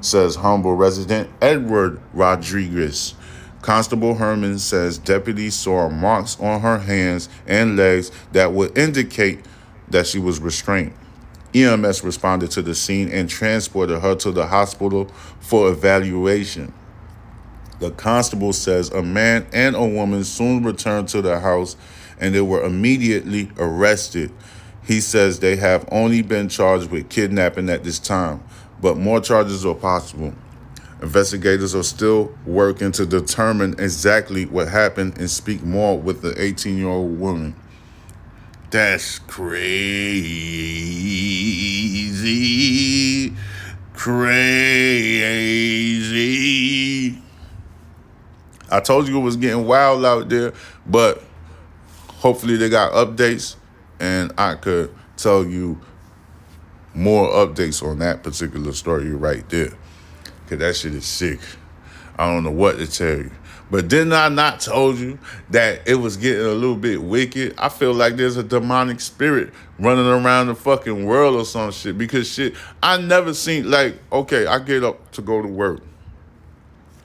says 0.04 0.36
Humble 0.36 0.74
resident 0.74 1.30
Edward 1.40 2.00
Rodriguez. 2.12 3.14
Constable 3.62 4.14
Herman 4.14 4.58
says 4.58 4.98
deputies 4.98 5.54
saw 5.54 5.88
marks 5.88 6.38
on 6.38 6.60
her 6.60 6.78
hands 6.78 7.30
and 7.46 7.76
legs 7.76 8.12
that 8.32 8.52
would 8.52 8.76
indicate 8.76 9.40
that 9.88 10.06
she 10.06 10.18
was 10.18 10.38
restrained. 10.38 10.92
EMS 11.54 12.04
responded 12.04 12.50
to 12.50 12.62
the 12.62 12.74
scene 12.74 13.08
and 13.08 13.30
transported 13.30 14.00
her 14.00 14.14
to 14.16 14.32
the 14.32 14.46
hospital 14.46 15.06
for 15.40 15.70
evaluation. 15.70 16.74
The 17.80 17.90
constable 17.92 18.52
says 18.52 18.90
a 18.90 19.02
man 19.02 19.46
and 19.52 19.74
a 19.74 19.84
woman 19.84 20.24
soon 20.24 20.62
returned 20.64 21.08
to 21.08 21.22
the 21.22 21.40
house 21.40 21.76
and 22.20 22.34
they 22.34 22.40
were 22.40 22.62
immediately 22.62 23.50
arrested. 23.58 24.32
He 24.84 25.00
says 25.00 25.40
they 25.40 25.56
have 25.56 25.88
only 25.90 26.22
been 26.22 26.48
charged 26.48 26.90
with 26.90 27.08
kidnapping 27.08 27.70
at 27.70 27.84
this 27.84 27.98
time 27.98 28.42
but 28.84 28.96
more 28.98 29.18
charges 29.18 29.64
are 29.64 29.74
possible. 29.74 30.34
Investigators 31.00 31.74
are 31.74 31.82
still 31.82 32.34
working 32.44 32.92
to 32.92 33.06
determine 33.06 33.74
exactly 33.78 34.44
what 34.44 34.68
happened 34.68 35.16
and 35.18 35.30
speak 35.30 35.62
more 35.62 35.98
with 35.98 36.20
the 36.20 36.38
18 36.38 36.76
year 36.76 36.88
old 36.88 37.18
woman. 37.18 37.56
That's 38.70 39.20
crazy. 39.20 40.12
Crazy. 43.94 44.42
I 48.70 48.80
told 48.80 49.08
you 49.08 49.18
it 49.18 49.22
was 49.22 49.38
getting 49.38 49.66
wild 49.66 50.04
out 50.04 50.28
there, 50.28 50.52
but 50.86 51.22
hopefully 52.24 52.56
they 52.56 52.70
got 52.70 52.90
updates 52.92 53.54
and 54.00 54.32
I 54.38 54.54
could 54.54 54.94
tell 55.14 55.44
you 55.44 55.78
more 56.94 57.28
updates 57.28 57.86
on 57.86 57.98
that 57.98 58.22
particular 58.22 58.72
story 58.72 59.10
right 59.10 59.46
there. 59.50 59.74
Cause 60.48 60.58
that 60.58 60.74
shit 60.74 60.94
is 60.94 61.04
sick. 61.04 61.38
I 62.18 62.26
don't 62.26 62.42
know 62.42 62.50
what 62.50 62.78
to 62.78 62.86
tell 62.86 63.18
you. 63.18 63.30
But 63.70 63.88
didn't 63.88 64.14
I 64.14 64.30
not 64.30 64.60
told 64.60 64.96
you 64.96 65.18
that 65.50 65.86
it 65.86 65.96
was 65.96 66.16
getting 66.16 66.46
a 66.46 66.52
little 66.52 66.76
bit 66.76 67.02
wicked? 67.02 67.56
I 67.58 67.68
feel 67.68 67.92
like 67.92 68.16
there's 68.16 68.38
a 68.38 68.42
demonic 68.42 69.00
spirit 69.00 69.52
running 69.78 70.06
around 70.06 70.46
the 70.46 70.54
fucking 70.54 71.04
world 71.04 71.36
or 71.36 71.44
some 71.44 71.72
shit. 71.72 71.98
Because 71.98 72.26
shit, 72.26 72.54
I 72.82 72.96
never 72.96 73.34
seen 73.34 73.70
like, 73.70 73.98
okay, 74.10 74.46
I 74.46 74.60
get 74.60 74.82
up 74.82 75.12
to 75.12 75.20
go 75.20 75.42
to 75.42 75.48
work. 75.48 75.82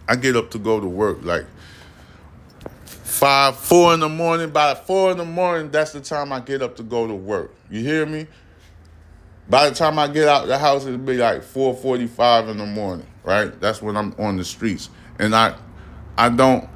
I 0.07 0.15
get 0.15 0.37
up 0.37 0.49
to 0.51 0.59
go 0.59 0.79
to 0.79 0.87
work 0.87 1.17
like 1.23 1.45
five, 3.19 3.57
four 3.57 3.93
in 3.93 3.99
the 3.99 4.07
morning. 4.07 4.49
By 4.49 4.73
four 4.75 5.11
in 5.11 5.17
the 5.17 5.25
morning, 5.25 5.69
that's 5.69 5.91
the 5.91 5.99
time 5.99 6.31
I 6.31 6.39
get 6.39 6.61
up 6.61 6.77
to 6.77 6.83
go 6.83 7.05
to 7.05 7.13
work. 7.13 7.53
You 7.69 7.81
hear 7.81 8.05
me? 8.05 8.27
By 9.49 9.69
the 9.69 9.75
time 9.75 9.99
I 9.99 10.07
get 10.07 10.27
out 10.27 10.47
the 10.47 10.57
house, 10.57 10.85
it'll 10.85 10.97
be 10.97 11.17
like 11.17 11.41
4:45 11.41 12.49
in 12.49 12.57
the 12.57 12.65
morning, 12.65 13.07
right? 13.25 13.59
That's 13.59 13.81
when 13.81 13.97
I'm 13.97 14.15
on 14.17 14.37
the 14.37 14.45
streets, 14.45 14.89
and 15.17 15.35
I, 15.35 15.55
I 16.17 16.29
don't 16.29 16.69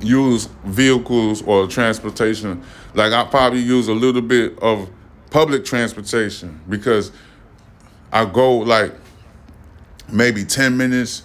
use 0.00 0.48
vehicles 0.64 1.42
or 1.42 1.66
transportation. 1.66 2.62
Like 2.94 3.12
I 3.12 3.24
probably 3.24 3.60
use 3.60 3.88
a 3.88 3.94
little 3.94 4.22
bit 4.22 4.58
of 4.58 4.90
public 5.30 5.64
transportation 5.64 6.60
because 6.68 7.12
I 8.12 8.24
go 8.26 8.58
like 8.58 8.92
maybe 10.12 10.44
10 10.44 10.76
minutes, 10.76 11.22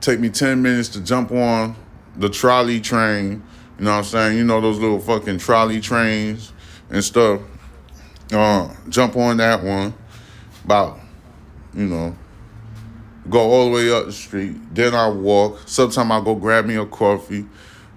take 0.00 0.20
me 0.20 0.28
10 0.28 0.60
minutes 0.62 0.90
to 0.90 1.00
jump 1.00 1.32
on 1.32 1.74
the 2.16 2.28
trolley 2.28 2.80
train. 2.80 3.42
You 3.80 3.86
know 3.86 3.92
what 3.92 3.98
I'm 3.98 4.04
saying? 4.04 4.36
You 4.36 4.44
know 4.44 4.60
those 4.60 4.78
little 4.78 5.00
fucking 5.00 5.38
trolley 5.38 5.80
trains 5.80 6.52
and 6.90 7.02
stuff. 7.02 7.40
Uh, 8.30 8.68
jump 8.90 9.16
on 9.16 9.38
that 9.38 9.64
one 9.64 9.94
about, 10.66 11.00
you 11.72 11.86
know, 11.86 12.14
go 13.30 13.40
all 13.40 13.64
the 13.64 13.70
way 13.70 13.90
up 13.90 14.04
the 14.04 14.12
street. 14.12 14.54
Then 14.74 14.94
I 14.94 15.08
walk. 15.08 15.60
Sometimes 15.64 16.10
I 16.10 16.22
go 16.22 16.34
grab 16.34 16.66
me 16.66 16.76
a 16.76 16.84
coffee. 16.84 17.46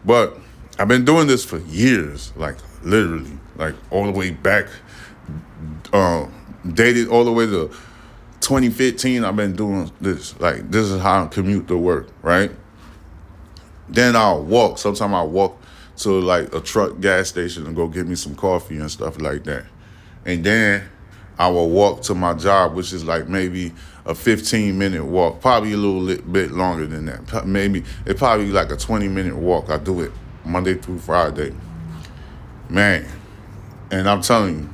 But 0.06 0.38
I've 0.80 0.88
been 0.88 1.04
doing 1.04 1.28
this 1.28 1.44
for 1.44 1.58
years, 1.58 2.32
like 2.38 2.56
literally, 2.84 3.38
like 3.58 3.76
all 3.92 4.06
the 4.06 4.18
way 4.18 4.32
back, 4.32 4.68
uh, 5.92 6.28
dated 6.66 7.10
all 7.10 7.26
the 7.26 7.34
way 7.34 7.46
to 7.46 7.68
2015. 8.40 9.26
I've 9.26 9.36
been 9.36 9.54
doing 9.54 9.92
this. 10.00 10.40
Like 10.40 10.72
this 10.72 10.90
is 10.90 11.02
how 11.02 11.26
I 11.26 11.28
commute 11.28 11.68
to 11.68 11.78
work, 11.78 12.08
right? 12.22 12.52
Then 13.90 14.16
I'll 14.16 14.42
walk. 14.42 14.78
Sometimes 14.78 15.14
I 15.14 15.24
walk 15.24 15.60
to 15.98 16.20
like 16.20 16.54
a 16.54 16.60
truck 16.60 17.00
gas 17.00 17.30
station 17.30 17.66
and 17.68 17.76
go 17.76 17.88
get 17.88 18.08
me 18.08 18.16
some 18.16 18.36
coffee 18.36 18.78
and 18.78 18.90
stuff 18.90 19.20
like 19.22 19.44
that. 19.44 19.66
And 20.26 20.44
then 20.44 20.84
I 21.38 21.50
will 21.50 21.70
walk 21.70 22.02
to 22.04 22.16
my 22.16 22.34
job, 22.34 22.76
which 22.76 22.94
is 22.94 23.04
like 23.04 23.28
maybe 23.28 23.74
a 24.06 24.16
15 24.16 24.78
minute 24.78 25.06
walk, 25.06 25.42
probably 25.42 25.74
a 25.74 25.78
little 25.78 26.24
bit 26.32 26.52
longer 26.52 26.86
than 26.86 27.06
that. 27.06 27.46
Maybe 27.46 27.84
it's 28.06 28.20
probably 28.20 28.52
like 28.52 28.72
a 28.72 28.78
20 28.78 29.08
minute 29.08 29.36
walk. 29.36 29.70
I 29.70 29.78
do 29.78 30.02
it 30.02 30.12
Monday 30.46 30.76
through 30.76 31.00
Friday. 31.00 31.54
Man, 32.70 33.06
and 33.92 34.10
I'm 34.10 34.22
telling 34.22 34.60
you, 34.60 34.70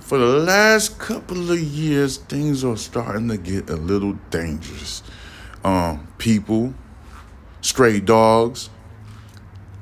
for 0.00 0.18
the 0.18 0.26
last 0.26 0.98
couple 0.98 1.50
of 1.50 1.60
years, 1.60 2.16
things 2.16 2.64
are 2.64 2.76
starting 2.76 3.28
to 3.28 3.36
get 3.36 3.70
a 3.70 3.76
little 3.76 4.14
dangerous. 4.30 5.02
Um, 5.64 6.08
people, 6.18 6.74
stray 7.60 8.00
dogs, 8.00 8.70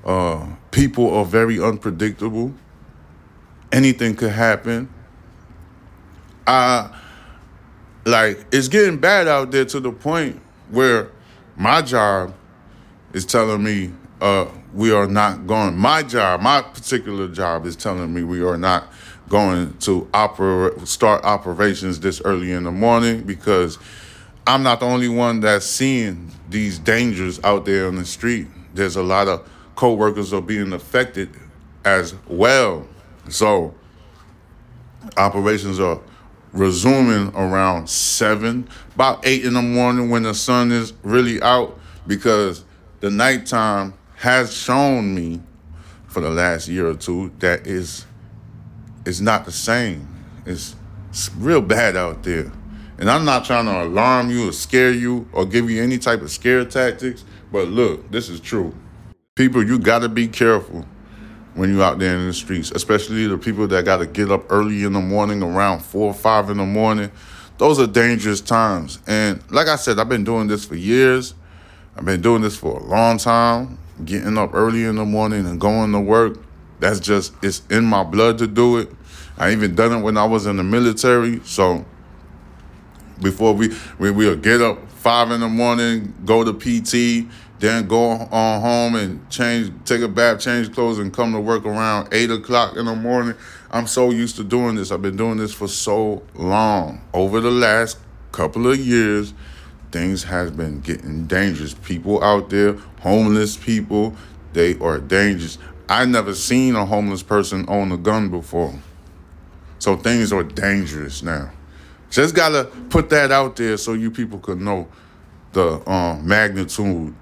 uh, 0.04 0.46
people 0.70 1.14
are 1.14 1.24
very 1.24 1.60
unpredictable. 1.60 2.52
Anything 3.72 4.14
could 4.16 4.30
happen 4.30 4.88
I 6.48 6.90
like 8.06 8.46
it's 8.50 8.68
getting 8.68 8.96
bad 8.96 9.28
out 9.28 9.50
there 9.50 9.66
to 9.66 9.80
the 9.80 9.92
point 9.92 10.40
where 10.70 11.10
my 11.56 11.82
job 11.82 12.34
is 13.12 13.26
telling 13.26 13.62
me 13.62 13.92
uh, 14.22 14.46
we 14.72 14.90
are 14.90 15.06
not 15.06 15.46
going. 15.46 15.76
My 15.76 16.02
job, 16.02 16.40
my 16.40 16.62
particular 16.62 17.28
job, 17.28 17.66
is 17.66 17.76
telling 17.76 18.12
me 18.14 18.22
we 18.22 18.42
are 18.42 18.56
not 18.56 18.90
going 19.28 19.76
to 19.80 20.08
operate 20.14 20.88
start 20.88 21.22
operations 21.24 22.00
this 22.00 22.22
early 22.24 22.52
in 22.52 22.64
the 22.64 22.72
morning 22.72 23.24
because 23.24 23.78
I'm 24.46 24.62
not 24.62 24.80
the 24.80 24.86
only 24.86 25.08
one 25.08 25.40
that's 25.40 25.66
seeing 25.66 26.30
these 26.48 26.78
dangers 26.78 27.38
out 27.44 27.66
there 27.66 27.88
on 27.88 27.96
the 27.96 28.06
street. 28.06 28.46
There's 28.72 28.96
a 28.96 29.02
lot 29.02 29.28
of 29.28 29.46
co-workers 29.78 30.32
are 30.32 30.42
being 30.42 30.72
affected 30.72 31.30
as 31.84 32.12
well. 32.26 32.84
So 33.28 33.76
operations 35.16 35.78
are 35.78 36.00
resuming 36.52 37.32
around 37.36 37.88
seven, 37.88 38.68
about 38.96 39.24
eight 39.24 39.44
in 39.44 39.54
the 39.54 39.62
morning 39.62 40.10
when 40.10 40.24
the 40.24 40.34
sun 40.34 40.72
is 40.72 40.94
really 41.04 41.40
out, 41.42 41.78
because 42.08 42.64
the 42.98 43.08
nighttime 43.08 43.94
has 44.16 44.52
shown 44.52 45.14
me 45.14 45.40
for 46.08 46.22
the 46.22 46.30
last 46.30 46.66
year 46.66 46.88
or 46.88 46.94
two 46.94 47.30
that 47.38 47.64
is 47.64 48.04
it's 49.06 49.20
not 49.20 49.44
the 49.44 49.52
same. 49.52 50.08
It's 50.44 50.74
It's 51.10 51.30
real 51.36 51.60
bad 51.60 51.96
out 51.96 52.24
there. 52.24 52.50
And 52.98 53.08
I'm 53.08 53.24
not 53.24 53.44
trying 53.44 53.66
to 53.66 53.84
alarm 53.84 54.28
you 54.28 54.48
or 54.48 54.52
scare 54.52 54.90
you 54.90 55.28
or 55.32 55.46
give 55.46 55.70
you 55.70 55.80
any 55.80 55.98
type 55.98 56.20
of 56.22 56.32
scare 56.32 56.64
tactics, 56.64 57.24
but 57.52 57.68
look, 57.68 58.10
this 58.10 58.28
is 58.28 58.40
true. 58.40 58.74
People, 59.38 59.64
you 59.64 59.78
gotta 59.78 60.08
be 60.08 60.26
careful 60.26 60.84
when 61.54 61.72
you're 61.72 61.84
out 61.84 62.00
there 62.00 62.16
in 62.16 62.26
the 62.26 62.32
streets, 62.32 62.72
especially 62.72 63.24
the 63.28 63.38
people 63.38 63.68
that 63.68 63.84
gotta 63.84 64.04
get 64.04 64.32
up 64.32 64.50
early 64.50 64.82
in 64.82 64.94
the 64.94 65.00
morning, 65.00 65.44
around 65.44 65.78
four 65.78 66.08
or 66.08 66.12
five 66.12 66.50
in 66.50 66.56
the 66.56 66.66
morning. 66.66 67.08
Those 67.56 67.78
are 67.78 67.86
dangerous 67.86 68.40
times. 68.40 68.98
And 69.06 69.40
like 69.52 69.68
I 69.68 69.76
said, 69.76 70.00
I've 70.00 70.08
been 70.08 70.24
doing 70.24 70.48
this 70.48 70.64
for 70.64 70.74
years. 70.74 71.34
I've 71.96 72.04
been 72.04 72.20
doing 72.20 72.42
this 72.42 72.56
for 72.56 72.80
a 72.80 72.82
long 72.82 73.16
time, 73.16 73.78
getting 74.04 74.36
up 74.36 74.54
early 74.54 74.82
in 74.82 74.96
the 74.96 75.04
morning 75.04 75.46
and 75.46 75.60
going 75.60 75.92
to 75.92 76.00
work. 76.00 76.36
That's 76.80 76.98
just, 76.98 77.32
it's 77.40 77.62
in 77.70 77.84
my 77.84 78.02
blood 78.02 78.38
to 78.38 78.48
do 78.48 78.78
it. 78.78 78.90
I 79.36 79.52
even 79.52 79.76
done 79.76 79.92
it 79.92 80.00
when 80.02 80.16
I 80.16 80.24
was 80.24 80.46
in 80.46 80.56
the 80.56 80.64
military. 80.64 81.42
So 81.44 81.86
before 83.20 83.54
we 83.54 83.72
we 84.00 84.10
will 84.10 84.34
get 84.34 84.60
up 84.60 84.88
five 84.90 85.30
in 85.30 85.40
the 85.40 85.48
morning, 85.48 86.12
go 86.24 86.42
to 86.42 86.52
PT, 86.52 87.30
then 87.58 87.88
go 87.88 88.10
on 88.10 88.60
home 88.60 88.94
and 88.94 89.28
change, 89.30 89.72
take 89.84 90.00
a 90.00 90.08
bath, 90.08 90.40
change 90.40 90.72
clothes, 90.72 90.98
and 90.98 91.12
come 91.12 91.32
to 91.32 91.40
work 91.40 91.64
around 91.64 92.08
eight 92.12 92.30
o'clock 92.30 92.76
in 92.76 92.86
the 92.86 92.94
morning. 92.94 93.34
I'm 93.70 93.86
so 93.86 94.10
used 94.10 94.36
to 94.36 94.44
doing 94.44 94.76
this. 94.76 94.92
I've 94.92 95.02
been 95.02 95.16
doing 95.16 95.38
this 95.38 95.52
for 95.52 95.68
so 95.68 96.22
long. 96.34 97.00
Over 97.12 97.40
the 97.40 97.50
last 97.50 97.98
couple 98.32 98.70
of 98.70 98.78
years, 98.78 99.34
things 99.90 100.22
has 100.24 100.50
been 100.50 100.80
getting 100.80 101.26
dangerous. 101.26 101.74
People 101.74 102.22
out 102.22 102.50
there, 102.50 102.74
homeless 103.00 103.56
people, 103.56 104.14
they 104.52 104.78
are 104.78 104.98
dangerous. 104.98 105.58
I 105.88 106.04
never 106.04 106.34
seen 106.34 106.76
a 106.76 106.86
homeless 106.86 107.22
person 107.22 107.64
own 107.68 107.90
a 107.90 107.96
gun 107.96 108.28
before. 108.28 108.74
So 109.80 109.96
things 109.96 110.32
are 110.32 110.44
dangerous 110.44 111.22
now. 111.22 111.50
Just 112.10 112.34
gotta 112.34 112.64
put 112.88 113.10
that 113.10 113.32
out 113.32 113.56
there 113.56 113.76
so 113.76 113.94
you 113.94 114.10
people 114.10 114.38
could 114.38 114.60
know 114.60 114.88
the 115.52 115.88
um, 115.90 116.26
magnitude 116.26 117.14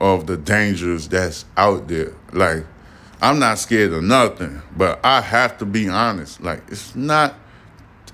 of 0.00 0.26
the 0.26 0.36
dangers 0.36 1.08
that's 1.08 1.44
out 1.56 1.88
there. 1.88 2.14
Like, 2.32 2.64
I'm 3.22 3.38
not 3.38 3.58
scared 3.58 3.92
of 3.92 4.02
nothing, 4.02 4.62
but 4.76 4.98
I 5.04 5.20
have 5.20 5.58
to 5.58 5.66
be 5.66 5.88
honest. 5.88 6.40
Like, 6.42 6.62
it's 6.68 6.96
not. 6.96 7.34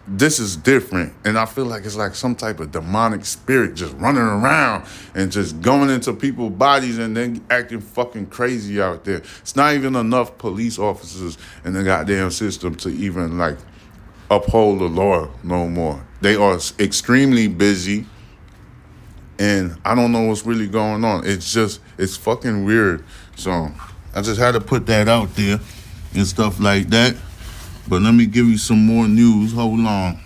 This 0.08 0.38
is 0.38 0.56
different, 0.56 1.14
and 1.24 1.36
I 1.36 1.46
feel 1.46 1.64
like 1.64 1.84
it's 1.84 1.96
like 1.96 2.14
some 2.14 2.36
type 2.36 2.60
of 2.60 2.70
demonic 2.70 3.24
spirit 3.24 3.74
just 3.74 3.92
running 3.96 4.22
around 4.22 4.86
and 5.16 5.32
just 5.32 5.60
going 5.60 5.90
into 5.90 6.12
people's 6.12 6.52
bodies 6.52 6.98
and 6.98 7.16
then 7.16 7.44
acting 7.50 7.80
fucking 7.80 8.26
crazy 8.26 8.80
out 8.80 9.04
there. 9.04 9.16
It's 9.16 9.56
not 9.56 9.74
even 9.74 9.96
enough 9.96 10.38
police 10.38 10.78
officers 10.78 11.38
in 11.64 11.72
the 11.72 11.82
goddamn 11.82 12.30
system 12.30 12.76
to 12.76 12.88
even 12.90 13.36
like 13.36 13.58
uphold 14.30 14.78
the 14.78 14.84
law 14.84 15.28
no 15.42 15.68
more. 15.68 16.06
They 16.20 16.36
are 16.36 16.60
extremely 16.78 17.48
busy, 17.48 18.06
and 19.38 19.76
I 19.84 19.94
don't 19.94 20.12
know 20.12 20.22
what's 20.22 20.46
really 20.46 20.66
going 20.66 21.04
on. 21.04 21.26
It's 21.26 21.52
just 21.52 21.80
it's 21.98 22.16
fucking 22.16 22.64
weird. 22.64 23.04
So 23.36 23.70
I 24.14 24.22
just 24.22 24.40
had 24.40 24.52
to 24.52 24.60
put 24.60 24.86
that 24.86 25.08
out 25.08 25.34
there 25.34 25.60
and 26.14 26.26
stuff 26.26 26.58
like 26.60 26.88
that. 26.88 27.16
But 27.88 28.02
let 28.02 28.14
me 28.14 28.26
give 28.26 28.46
you 28.46 28.58
some 28.58 28.84
more 28.84 29.06
news. 29.06 29.52
Hold 29.52 29.80
on. 29.80 30.18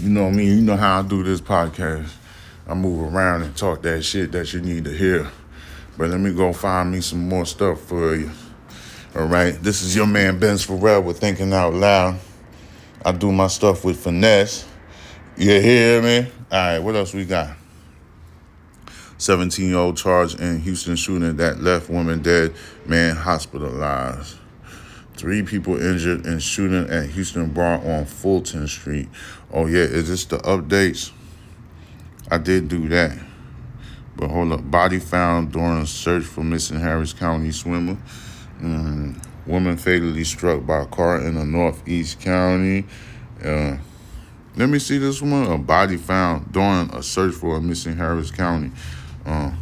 You 0.00 0.08
know 0.08 0.28
I 0.28 0.30
me. 0.30 0.46
You 0.46 0.60
know 0.60 0.76
how 0.76 1.00
I 1.00 1.02
do 1.02 1.22
this 1.22 1.40
podcast. 1.40 2.10
I 2.66 2.74
move 2.74 3.12
around 3.12 3.42
and 3.42 3.56
talk 3.56 3.82
that 3.82 4.02
shit 4.02 4.32
that 4.32 4.52
you 4.52 4.60
need 4.60 4.84
to 4.84 4.92
hear. 4.92 5.28
But 5.98 6.10
let 6.10 6.20
me 6.20 6.32
go 6.32 6.52
find 6.52 6.92
me 6.92 7.00
some 7.00 7.28
more 7.28 7.44
stuff 7.44 7.80
for 7.80 8.14
you. 8.14 8.30
All 9.16 9.26
right, 9.26 9.60
this 9.60 9.82
is 9.82 9.96
your 9.96 10.06
man 10.06 10.38
Benz 10.38 10.64
Pharrell 10.64 11.02
with 11.02 11.18
Thinking 11.18 11.52
Out 11.52 11.74
Loud. 11.74 12.20
I 13.04 13.12
do 13.12 13.32
my 13.32 13.48
stuff 13.48 13.84
with 13.84 13.98
finesse. 13.98 14.66
You 15.36 15.60
hear 15.60 16.00
me? 16.00 16.30
All 16.52 16.58
right, 16.58 16.78
what 16.80 16.96
else 16.96 17.14
we 17.14 17.24
got? 17.24 17.56
17 19.18 19.68
year 19.68 19.78
old 19.78 19.96
charged 19.96 20.40
in 20.40 20.58
Houston 20.60 20.96
shooting 20.96 21.36
that 21.36 21.62
left 21.62 21.88
woman 21.88 22.22
dead, 22.22 22.54
man 22.86 23.14
hospitalized. 23.14 24.36
Three 25.14 25.44
people 25.44 25.80
injured 25.80 26.26
in 26.26 26.40
shooting 26.40 26.90
at 26.90 27.10
Houston 27.10 27.50
bar 27.50 27.78
on 27.78 28.04
Fulton 28.04 28.66
Street. 28.66 29.08
Oh, 29.52 29.66
yeah, 29.66 29.82
is 29.82 30.08
this 30.08 30.24
the 30.24 30.38
updates? 30.38 31.12
I 32.30 32.38
did 32.38 32.66
do 32.68 32.88
that. 32.88 33.16
But 34.16 34.30
hold 34.30 34.50
up. 34.50 34.68
Body 34.68 34.98
found 34.98 35.52
during 35.52 35.86
search 35.86 36.24
for 36.24 36.42
missing 36.42 36.80
Harris 36.80 37.12
County 37.12 37.52
swimmer. 37.52 37.96
Mm, 38.60 39.24
woman 39.46 39.76
fatally 39.76 40.24
struck 40.24 40.66
by 40.66 40.82
a 40.82 40.86
car 40.86 41.20
in 41.20 41.36
the 41.36 41.44
northeast 41.44 42.20
county. 42.20 42.86
Uh, 43.44 43.76
let 44.56 44.68
me 44.68 44.78
see 44.78 44.98
this 44.98 45.22
one. 45.22 45.44
A 45.50 45.58
body 45.58 45.96
found 45.96 46.52
during 46.52 46.92
a 46.94 47.02
search 47.02 47.34
for 47.34 47.56
a 47.56 47.60
missing 47.60 47.96
Harris 47.96 48.30
County. 48.30 48.72
Uh, 49.24 49.52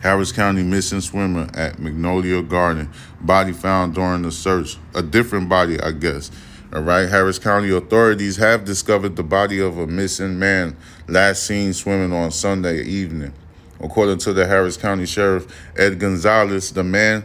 Harris 0.00 0.30
County 0.30 0.62
missing 0.62 1.00
swimmer 1.00 1.48
at 1.54 1.78
Magnolia 1.78 2.42
Garden. 2.42 2.90
Body 3.20 3.52
found 3.52 3.94
during 3.94 4.22
the 4.22 4.30
search. 4.30 4.76
A 4.94 5.02
different 5.02 5.48
body, 5.48 5.80
I 5.80 5.90
guess. 5.90 6.30
All 6.72 6.82
right. 6.82 7.08
Harris 7.08 7.38
County 7.38 7.70
authorities 7.70 8.36
have 8.36 8.64
discovered 8.64 9.16
the 9.16 9.24
body 9.24 9.60
of 9.60 9.78
a 9.78 9.86
missing 9.86 10.38
man 10.38 10.76
last 11.08 11.42
seen 11.44 11.72
swimming 11.72 12.12
on 12.12 12.30
Sunday 12.30 12.82
evening. 12.82 13.32
According 13.80 14.18
to 14.18 14.32
the 14.32 14.46
Harris 14.46 14.76
County 14.76 15.06
Sheriff 15.06 15.46
Ed 15.76 15.98
Gonzalez, 15.98 16.72
the 16.72 16.84
man 16.84 17.24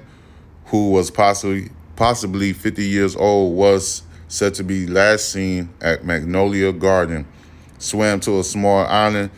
who 0.66 0.90
was 0.90 1.12
possibly 1.12 1.70
possibly 1.96 2.52
50 2.54 2.84
years 2.84 3.16
old 3.16 3.56
was 3.56 4.04
said 4.32 4.54
to 4.54 4.64
be 4.64 4.88
last 4.88 5.30
seen 5.30 5.70
at 5.82 6.06
Magnolia 6.06 6.72
Garden, 6.72 7.28
swam 7.80 8.22
to 8.22 8.40
a 8.40 8.44
small 8.46 8.86
island, 8.86 9.30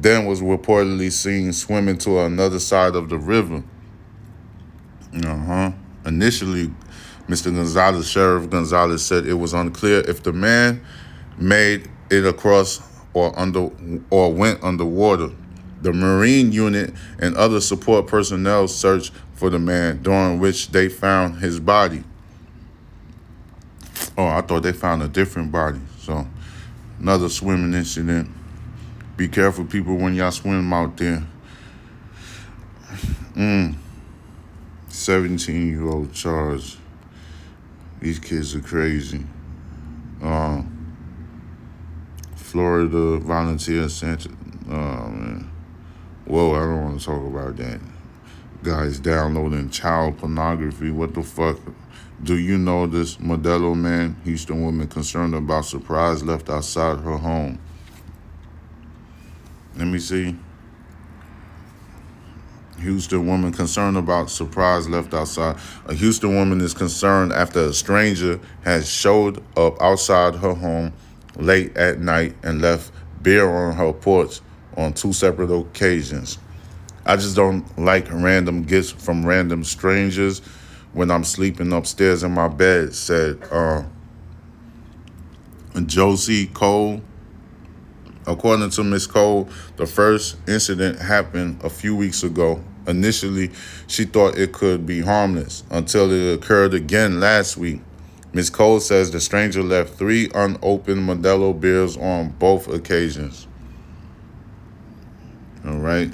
then 0.00 0.26
was 0.26 0.40
reportedly 0.40 1.12
seen 1.12 1.52
swimming 1.52 1.96
to 1.98 2.18
another 2.18 2.58
side 2.58 2.96
of 2.96 3.08
the 3.08 3.16
river. 3.16 3.62
Uh-huh. 5.14 5.70
Initially, 6.04 6.72
Mr. 7.28 7.54
Gonzalez, 7.54 8.10
Sheriff 8.10 8.50
Gonzalez 8.50 9.04
said 9.04 9.26
it 9.26 9.34
was 9.34 9.52
unclear 9.52 10.00
if 10.00 10.24
the 10.24 10.32
man 10.32 10.84
made 11.38 11.88
it 12.10 12.26
across 12.26 12.82
or 13.14 13.38
under 13.38 13.70
or 14.10 14.34
went 14.34 14.60
underwater. 14.64 15.30
The 15.82 15.92
Marine 15.92 16.50
unit 16.50 16.92
and 17.20 17.36
other 17.36 17.60
support 17.60 18.08
personnel 18.08 18.66
searched 18.66 19.12
for 19.34 19.50
the 19.50 19.60
man, 19.60 20.02
during 20.02 20.40
which 20.40 20.72
they 20.72 20.88
found 20.88 21.36
his 21.36 21.60
body. 21.60 22.02
Oh, 24.16 24.26
I 24.26 24.42
thought 24.42 24.62
they 24.62 24.72
found 24.72 25.02
a 25.02 25.08
different 25.08 25.50
body. 25.50 25.80
So, 25.98 26.26
another 26.98 27.28
swimming 27.28 27.72
incident. 27.72 28.30
Be 29.16 29.28
careful, 29.28 29.64
people, 29.64 29.96
when 29.96 30.14
y'all 30.14 30.30
swim 30.30 30.72
out 30.72 30.96
there. 30.96 31.26
Mm. 33.34 33.76
17 34.88 35.68
year 35.68 35.86
old 35.86 36.12
charge. 36.12 36.76
These 38.00 38.18
kids 38.18 38.54
are 38.54 38.60
crazy. 38.60 39.24
Uh, 40.22 40.62
Florida 42.36 43.16
volunteer 43.18 43.88
center. 43.88 44.30
Oh, 44.68 45.08
man. 45.08 45.50
Whoa, 46.26 46.54
I 46.54 46.60
don't 46.60 46.82
want 46.82 47.00
to 47.00 47.06
talk 47.06 47.26
about 47.26 47.56
that. 47.56 47.80
Guys 48.62 48.98
downloading 48.98 49.70
child 49.70 50.18
pornography. 50.18 50.90
What 50.90 51.14
the 51.14 51.22
fuck? 51.22 51.58
Do 52.24 52.38
you 52.38 52.56
know 52.56 52.86
this 52.86 53.16
Modelo 53.16 53.76
man, 53.76 54.14
Houston 54.22 54.62
woman 54.62 54.86
concerned 54.86 55.34
about 55.34 55.64
surprise 55.64 56.22
left 56.22 56.48
outside 56.48 57.00
her 57.00 57.16
home? 57.16 57.58
Let 59.74 59.88
me 59.88 59.98
see. 59.98 60.36
Houston 62.78 63.26
woman 63.26 63.52
concerned 63.52 63.96
about 63.96 64.30
surprise 64.30 64.88
left 64.88 65.12
outside. 65.14 65.56
A 65.86 65.94
Houston 65.94 66.36
woman 66.36 66.60
is 66.60 66.74
concerned 66.74 67.32
after 67.32 67.58
a 67.58 67.72
stranger 67.72 68.38
has 68.62 68.88
showed 68.88 69.42
up 69.56 69.82
outside 69.82 70.36
her 70.36 70.54
home 70.54 70.92
late 71.36 71.76
at 71.76 71.98
night 71.98 72.36
and 72.44 72.62
left 72.62 72.92
beer 73.22 73.48
on 73.48 73.74
her 73.74 73.92
porch 73.92 74.40
on 74.76 74.92
two 74.92 75.12
separate 75.12 75.50
occasions. 75.50 76.38
I 77.04 77.16
just 77.16 77.34
don't 77.34 77.66
like 77.76 78.06
random 78.12 78.62
gifts 78.62 78.92
from 78.92 79.26
random 79.26 79.64
strangers 79.64 80.40
when 80.92 81.10
I'm 81.10 81.24
sleeping 81.24 81.72
upstairs 81.72 82.22
in 82.22 82.32
my 82.32 82.48
bed, 82.48 82.94
said 82.94 83.42
uh, 83.50 83.84
Josie 85.86 86.46
Cole. 86.46 87.02
According 88.26 88.70
to 88.70 88.84
Miss 88.84 89.06
Cole, 89.06 89.48
the 89.76 89.86
first 89.86 90.36
incident 90.46 91.00
happened 91.00 91.60
a 91.64 91.70
few 91.70 91.96
weeks 91.96 92.22
ago. 92.22 92.62
Initially, 92.86 93.50
she 93.86 94.04
thought 94.04 94.38
it 94.38 94.52
could 94.52 94.86
be 94.86 95.00
harmless 95.00 95.64
until 95.70 96.10
it 96.12 96.34
occurred 96.38 96.74
again 96.74 97.20
last 97.20 97.56
week. 97.56 97.80
Miss 98.32 98.48
Cole 98.48 98.80
says 98.80 99.10
the 99.10 99.20
stranger 99.20 99.62
left 99.62 99.94
three 99.94 100.30
unopened 100.34 101.08
Modelo 101.08 101.58
beers 101.58 101.96
on 101.96 102.30
both 102.38 102.68
occasions. 102.68 103.46
All 105.66 105.78
right. 105.78 106.12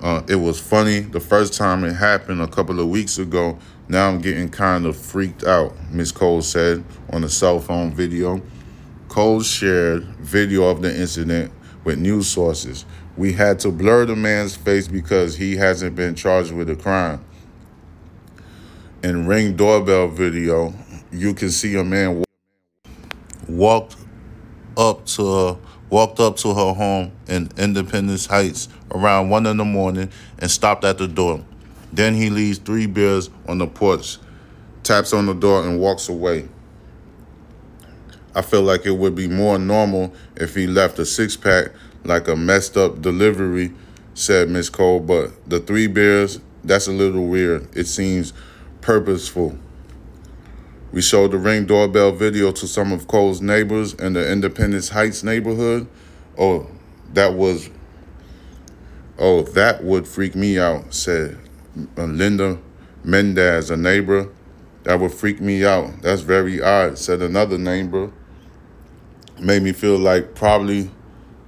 Uh, 0.00 0.22
it 0.28 0.36
was 0.36 0.60
funny 0.60 1.00
the 1.00 1.18
first 1.18 1.54
time 1.54 1.82
it 1.82 1.94
happened 1.94 2.40
a 2.40 2.46
couple 2.46 2.78
of 2.78 2.88
weeks 2.88 3.18
ago. 3.18 3.58
Now 3.88 4.08
I'm 4.08 4.20
getting 4.20 4.48
kind 4.48 4.86
of 4.86 4.96
freaked 4.96 5.44
out, 5.44 5.74
Ms. 5.90 6.12
Cole 6.12 6.42
said 6.42 6.84
on 7.10 7.24
a 7.24 7.28
cell 7.28 7.58
phone 7.58 7.92
video. 7.92 8.40
Cole 9.08 9.42
shared 9.42 10.04
video 10.18 10.68
of 10.68 10.82
the 10.82 10.94
incident 10.94 11.50
with 11.82 11.98
news 11.98 12.28
sources. 12.28 12.84
We 13.16 13.32
had 13.32 13.58
to 13.60 13.72
blur 13.72 14.04
the 14.04 14.14
man's 14.14 14.54
face 14.54 14.86
because 14.86 15.36
he 15.36 15.56
hasn't 15.56 15.96
been 15.96 16.14
charged 16.14 16.52
with 16.52 16.70
a 16.70 16.76
crime. 16.76 17.24
In 19.02 19.26
ring 19.26 19.56
doorbell 19.56 20.08
video, 20.08 20.74
you 21.10 21.34
can 21.34 21.50
see 21.50 21.74
a 21.76 21.82
man 21.82 22.24
walked 23.48 23.96
up 24.76 25.06
to 25.06 25.58
walked 25.90 26.20
up 26.20 26.36
to 26.38 26.54
her 26.54 26.72
home 26.74 27.12
in 27.26 27.50
Independence 27.56 28.26
Heights 28.26 28.68
around 28.90 29.30
one 29.30 29.46
in 29.46 29.56
the 29.56 29.64
morning 29.64 30.10
and 30.38 30.50
stopped 30.50 30.84
at 30.84 30.98
the 30.98 31.08
door. 31.08 31.44
Then 31.92 32.14
he 32.14 32.30
leaves 32.30 32.58
three 32.58 32.86
beers 32.86 33.30
on 33.46 33.58
the 33.58 33.66
porch, 33.66 34.18
taps 34.82 35.12
on 35.12 35.26
the 35.26 35.34
door, 35.34 35.64
and 35.64 35.80
walks 35.80 36.08
away. 36.08 36.48
I 38.34 38.42
feel 38.42 38.62
like 38.62 38.86
it 38.86 38.92
would 38.92 39.14
be 39.14 39.26
more 39.26 39.58
normal 39.58 40.14
if 40.36 40.54
he 40.54 40.66
left 40.66 40.98
a 40.98 41.06
six 41.06 41.36
pack 41.36 41.72
like 42.04 42.28
a 42.28 42.36
messed 42.36 42.76
up 42.76 43.02
delivery, 43.02 43.72
said 44.14 44.48
Miss 44.48 44.70
Cole, 44.70 45.00
but 45.00 45.32
the 45.48 45.60
three 45.60 45.86
beers, 45.86 46.40
that's 46.62 46.86
a 46.86 46.92
little 46.92 47.26
weird. 47.26 47.68
It 47.76 47.86
seems 47.86 48.32
purposeful. 48.80 49.58
We 50.98 51.02
showed 51.02 51.30
the 51.30 51.38
ring 51.38 51.64
doorbell 51.64 52.10
video 52.10 52.50
to 52.50 52.66
some 52.66 52.90
of 52.90 53.06
Cole's 53.06 53.40
neighbors 53.40 53.94
in 53.94 54.14
the 54.14 54.32
Independence 54.32 54.88
Heights 54.88 55.22
neighborhood. 55.22 55.86
Oh, 56.36 56.66
that 57.12 57.34
was, 57.34 57.70
oh, 59.16 59.42
that 59.42 59.84
would 59.84 60.08
freak 60.08 60.34
me 60.34 60.58
out, 60.58 60.92
said 60.92 61.38
uh, 61.96 62.02
Linda 62.02 62.58
Mendez, 63.04 63.70
a 63.70 63.76
neighbor. 63.76 64.28
That 64.82 64.98
would 64.98 65.12
freak 65.12 65.40
me 65.40 65.64
out. 65.64 66.02
That's 66.02 66.22
very 66.22 66.60
odd, 66.60 66.98
said 66.98 67.22
another 67.22 67.58
neighbor. 67.58 68.10
Made 69.38 69.62
me 69.62 69.70
feel 69.70 69.98
like 69.98 70.34
probably 70.34 70.90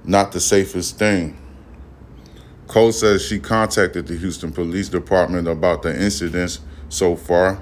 not 0.05 0.31
the 0.31 0.39
safest 0.39 0.97
thing. 0.97 1.37
Cole 2.67 2.93
says 2.93 3.21
she 3.21 3.37
contacted 3.37 4.07
the 4.07 4.15
Houston 4.15 4.53
Police 4.53 4.87
Department 4.87 5.49
about 5.49 5.81
the 5.81 5.93
incidents 5.93 6.61
so 6.87 7.17
far. 7.17 7.61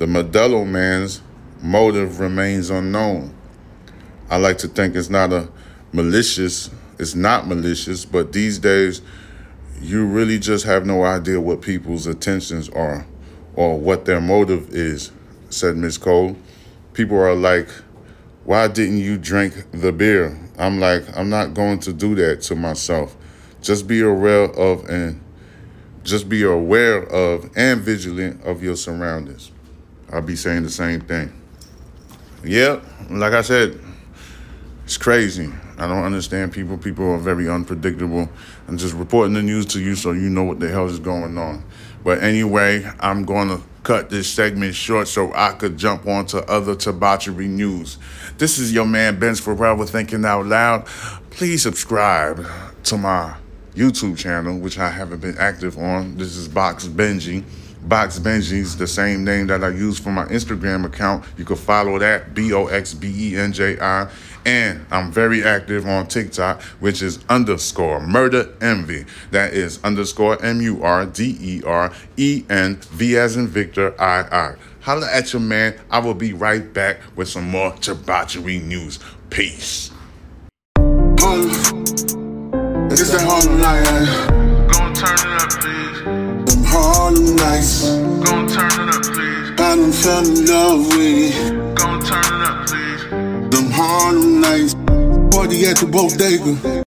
The 0.00 0.06
Modelo 0.06 0.66
man's 0.66 1.20
motive 1.60 2.20
remains 2.20 2.70
unknown. 2.70 3.34
I 4.30 4.38
like 4.38 4.56
to 4.58 4.68
think 4.68 4.96
it's 4.96 5.10
not 5.10 5.30
a 5.30 5.50
malicious, 5.92 6.70
it's 6.98 7.14
not 7.14 7.46
malicious, 7.46 8.06
but 8.06 8.32
these 8.32 8.58
days 8.58 9.02
you 9.78 10.06
really 10.06 10.38
just 10.38 10.64
have 10.64 10.86
no 10.86 11.04
idea 11.04 11.38
what 11.38 11.60
people's 11.60 12.06
intentions 12.06 12.70
are 12.70 13.04
or 13.56 13.78
what 13.78 14.06
their 14.06 14.22
motive 14.22 14.70
is, 14.70 15.12
said 15.50 15.76
Miss 15.76 15.98
Cole. 15.98 16.34
People 16.94 17.18
are 17.18 17.34
like, 17.34 17.68
why 18.44 18.68
didn't 18.68 19.00
you 19.00 19.18
drink 19.18 19.52
the 19.70 19.92
beer? 19.92 20.34
I'm 20.56 20.80
like, 20.80 21.04
I'm 21.14 21.28
not 21.28 21.52
going 21.52 21.78
to 21.80 21.92
do 21.92 22.14
that 22.14 22.40
to 22.44 22.56
myself. 22.56 23.18
Just 23.60 23.86
be 23.86 24.00
aware 24.00 24.44
of 24.44 24.88
and 24.88 25.20
just 26.04 26.30
be 26.30 26.42
aware 26.42 27.02
of 27.02 27.50
and 27.54 27.82
vigilant 27.82 28.42
of 28.44 28.62
your 28.62 28.76
surroundings. 28.76 29.50
I'll 30.12 30.22
be 30.22 30.36
saying 30.36 30.64
the 30.64 30.70
same 30.70 31.00
thing. 31.00 31.32
Yeah, 32.44 32.80
like 33.10 33.32
I 33.32 33.42
said, 33.42 33.78
it's 34.84 34.96
crazy. 34.96 35.52
I 35.78 35.86
don't 35.86 36.04
understand 36.04 36.52
people. 36.52 36.76
People 36.76 37.10
are 37.12 37.18
very 37.18 37.48
unpredictable. 37.48 38.28
I'm 38.66 38.76
just 38.76 38.94
reporting 38.94 39.34
the 39.34 39.42
news 39.42 39.66
to 39.66 39.80
you 39.80 39.94
so 39.94 40.12
you 40.12 40.28
know 40.28 40.42
what 40.42 40.60
the 40.60 40.68
hell 40.68 40.86
is 40.86 40.98
going 40.98 41.38
on. 41.38 41.64
But 42.02 42.22
anyway, 42.22 42.90
I'm 42.98 43.24
going 43.24 43.48
to 43.48 43.62
cut 43.82 44.10
this 44.10 44.28
segment 44.28 44.74
short 44.74 45.08
so 45.08 45.32
I 45.34 45.52
could 45.52 45.76
jump 45.76 46.06
on 46.06 46.26
to 46.26 46.44
other 46.50 46.74
debauchery 46.74 47.48
news. 47.48 47.98
This 48.36 48.58
is 48.58 48.72
your 48.72 48.86
man 48.86 49.18
Ben's 49.18 49.40
Forever 49.40 49.86
Thinking 49.86 50.24
Out 50.24 50.46
Loud. 50.46 50.86
Please 51.30 51.62
subscribe 51.62 52.46
to 52.84 52.98
my 52.98 53.36
YouTube 53.74 54.18
channel, 54.18 54.58
which 54.58 54.78
I 54.78 54.90
haven't 54.90 55.20
been 55.20 55.38
active 55.38 55.78
on. 55.78 56.16
This 56.16 56.36
is 56.36 56.48
Box 56.48 56.86
Benji. 56.86 57.44
Box 57.82 58.18
Benji's 58.18 58.76
the 58.76 58.86
same 58.86 59.24
name 59.24 59.46
that 59.48 59.64
I 59.64 59.70
use 59.70 59.98
for 59.98 60.10
my 60.10 60.24
Instagram 60.26 60.84
account. 60.84 61.24
You 61.36 61.44
can 61.44 61.56
follow 61.56 61.98
that 61.98 62.34
B 62.34 62.52
O 62.52 62.66
X 62.66 62.94
B 62.94 63.32
E 63.32 63.36
N 63.36 63.52
J 63.52 63.78
I. 63.80 64.10
And 64.46 64.86
I'm 64.90 65.12
very 65.12 65.44
active 65.44 65.86
on 65.86 66.06
TikTok, 66.06 66.62
which 66.80 67.02
is 67.02 67.18
underscore 67.28 68.00
murder 68.00 68.54
envy. 68.60 69.04
That 69.32 69.52
is 69.52 69.82
underscore 69.84 70.42
M 70.42 70.60
U 70.62 70.82
R 70.82 71.06
D 71.06 71.36
E 71.40 71.62
R 71.64 71.92
E 72.16 72.44
N 72.48 72.76
V 72.76 73.16
as 73.18 73.36
in 73.36 73.48
Victor 73.48 74.00
I 74.00 74.20
I. 74.22 74.54
Holla 74.80 75.10
at 75.12 75.32
your 75.32 75.40
man. 75.40 75.78
I 75.90 75.98
will 75.98 76.14
be 76.14 76.32
right 76.32 76.72
back 76.72 77.00
with 77.16 77.28
some 77.28 77.50
more 77.50 77.74
debauchery 77.80 78.58
news. 78.58 78.98
Peace. 79.28 79.90
Harlem. 81.20 81.50
It's 82.90 83.12
that 83.12 83.20
Harlem 83.22 83.60
night, 83.60 83.86
eh? 83.86 84.06
Gon' 84.72 84.94
turn 84.94 85.14
it 85.14 85.42
up, 85.42 85.50
please. 85.50 85.59
Them 85.59 85.59
Harlem 86.72 87.36
nights. 87.36 87.84
Gon' 88.24 88.46
turn 88.48 88.70
it 88.70 88.94
up, 88.94 89.02
please. 89.02 89.50
I 89.50 89.76
done 89.76 89.92
fell 89.92 90.26
in 90.26 90.46
love 90.46 90.86
with 90.86 91.34
it. 91.34 91.74
Gon' 91.74 92.00
turn 92.00 92.24
it 92.24 92.46
up, 92.46 92.66
please. 92.68 93.02
Them 93.50 93.70
Harlem 93.72 94.40
nights. 94.40 94.74
Party 95.34 95.66
at 95.66 95.76
the 95.78 95.88
bodega. 95.90 96.84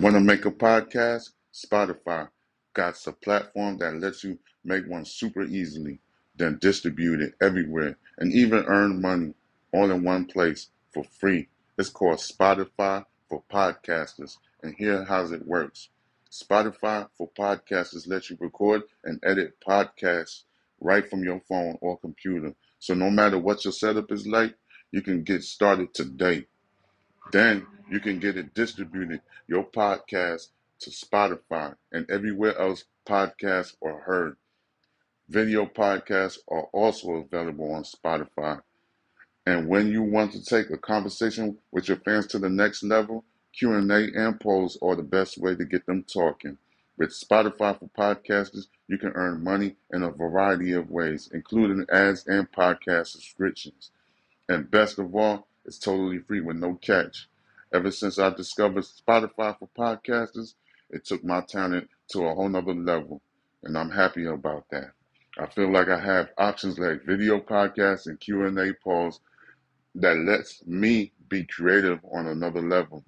Want 0.00 0.14
to 0.14 0.20
make 0.20 0.44
a 0.44 0.50
podcast? 0.50 1.30
Spotify 1.52 2.28
got 2.74 2.94
a 3.06 3.12
platform 3.12 3.78
that 3.78 3.96
lets 3.96 4.22
you 4.22 4.38
make 4.62 4.86
one 4.86 5.04
super 5.04 5.42
easily, 5.42 5.98
then 6.36 6.58
distribute 6.60 7.20
it 7.22 7.34
everywhere 7.40 7.96
and 8.18 8.32
even 8.32 8.64
earn 8.66 9.00
money 9.00 9.32
all 9.72 9.90
in 9.90 10.04
one 10.04 10.26
place 10.26 10.68
for 10.92 11.02
free. 11.04 11.48
It's 11.78 11.88
called 11.88 12.18
Spotify 12.18 13.04
for 13.28 13.42
Podcasters, 13.50 14.36
and 14.62 14.74
here 14.76 15.04
how 15.04 15.24
it 15.24 15.46
works. 15.46 15.88
Spotify 16.42 17.08
for 17.16 17.30
Podcasters 17.38 18.08
lets 18.08 18.30
you 18.30 18.36
record 18.40 18.82
and 19.04 19.20
edit 19.22 19.54
podcasts 19.66 20.42
right 20.80 21.08
from 21.08 21.24
your 21.24 21.40
phone 21.48 21.78
or 21.80 21.98
computer. 21.98 22.54
So 22.78 22.94
no 22.94 23.10
matter 23.10 23.38
what 23.38 23.64
your 23.64 23.72
setup 23.72 24.12
is 24.12 24.26
like, 24.26 24.54
you 24.90 25.02
can 25.02 25.22
get 25.22 25.42
started 25.42 25.94
today. 25.94 26.46
Then 27.32 27.66
you 27.90 28.00
can 28.00 28.18
get 28.18 28.36
it 28.36 28.54
distributed, 28.54 29.20
your 29.48 29.64
podcast, 29.64 30.48
to 30.80 30.90
Spotify 30.90 31.74
and 31.92 32.08
everywhere 32.10 32.58
else 32.58 32.84
podcasts 33.08 33.74
are 33.82 34.00
heard. 34.00 34.36
Video 35.28 35.66
podcasts 35.66 36.38
are 36.48 36.64
also 36.72 37.12
available 37.12 37.72
on 37.72 37.82
Spotify. 37.82 38.60
And 39.46 39.68
when 39.68 39.88
you 39.88 40.02
want 40.02 40.32
to 40.32 40.44
take 40.44 40.70
a 40.70 40.76
conversation 40.76 41.58
with 41.70 41.88
your 41.88 41.98
fans 41.98 42.26
to 42.28 42.38
the 42.38 42.50
next 42.50 42.82
level, 42.82 43.24
Q&A 43.58 44.10
and 44.14 44.38
polls 44.38 44.76
are 44.82 44.94
the 44.94 45.02
best 45.02 45.38
way 45.38 45.54
to 45.54 45.64
get 45.64 45.86
them 45.86 46.02
talking. 46.02 46.58
With 46.98 47.08
Spotify 47.08 47.78
for 47.78 47.88
podcasters, 47.88 48.66
you 48.86 48.98
can 48.98 49.12
earn 49.14 49.42
money 49.42 49.76
in 49.90 50.02
a 50.02 50.10
variety 50.10 50.72
of 50.72 50.90
ways, 50.90 51.30
including 51.32 51.86
ads 51.90 52.26
and 52.26 52.52
podcast 52.52 53.06
subscriptions. 53.08 53.92
And 54.46 54.70
best 54.70 54.98
of 54.98 55.16
all, 55.16 55.46
it's 55.64 55.78
totally 55.78 56.18
free 56.18 56.42
with 56.42 56.56
no 56.56 56.74
catch. 56.74 57.28
Ever 57.72 57.90
since 57.90 58.18
I 58.18 58.28
discovered 58.28 58.84
Spotify 58.84 59.58
for 59.58 59.68
podcasters, 59.76 60.52
it 60.90 61.06
took 61.06 61.24
my 61.24 61.40
talent 61.40 61.88
to 62.08 62.26
a 62.26 62.34
whole 62.34 62.50
nother 62.50 62.74
level, 62.74 63.22
and 63.64 63.78
I'm 63.78 63.90
happy 63.90 64.26
about 64.26 64.68
that. 64.70 64.90
I 65.38 65.46
feel 65.46 65.72
like 65.72 65.88
I 65.88 65.98
have 65.98 66.28
options 66.36 66.78
like 66.78 67.04
video 67.04 67.40
podcasts 67.40 68.06
and 68.06 68.20
Q&A 68.20 68.74
polls 68.74 69.20
that 69.94 70.18
lets 70.18 70.64
me 70.66 71.12
be 71.28 71.44
creative 71.44 72.00
on 72.12 72.26
another 72.26 72.60
level. 72.60 73.02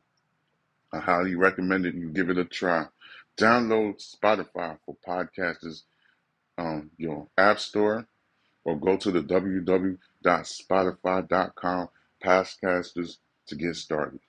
I 0.92 1.00
highly 1.00 1.34
recommend 1.34 1.86
it. 1.86 1.94
You 1.94 2.10
give 2.10 2.28
it 2.30 2.38
a 2.38 2.44
try. 2.44 2.86
Download 3.38 3.96
Spotify 3.96 4.78
for 4.84 4.96
podcasters 5.06 5.82
on 6.56 6.90
your 6.96 7.28
app 7.36 7.58
store 7.60 8.06
or 8.64 8.78
go 8.78 8.96
to 8.96 9.10
the 9.10 9.22
www.spotify.com 9.22 11.88
podcasters 12.24 13.18
to 13.46 13.54
get 13.54 13.76
started. 13.76 14.20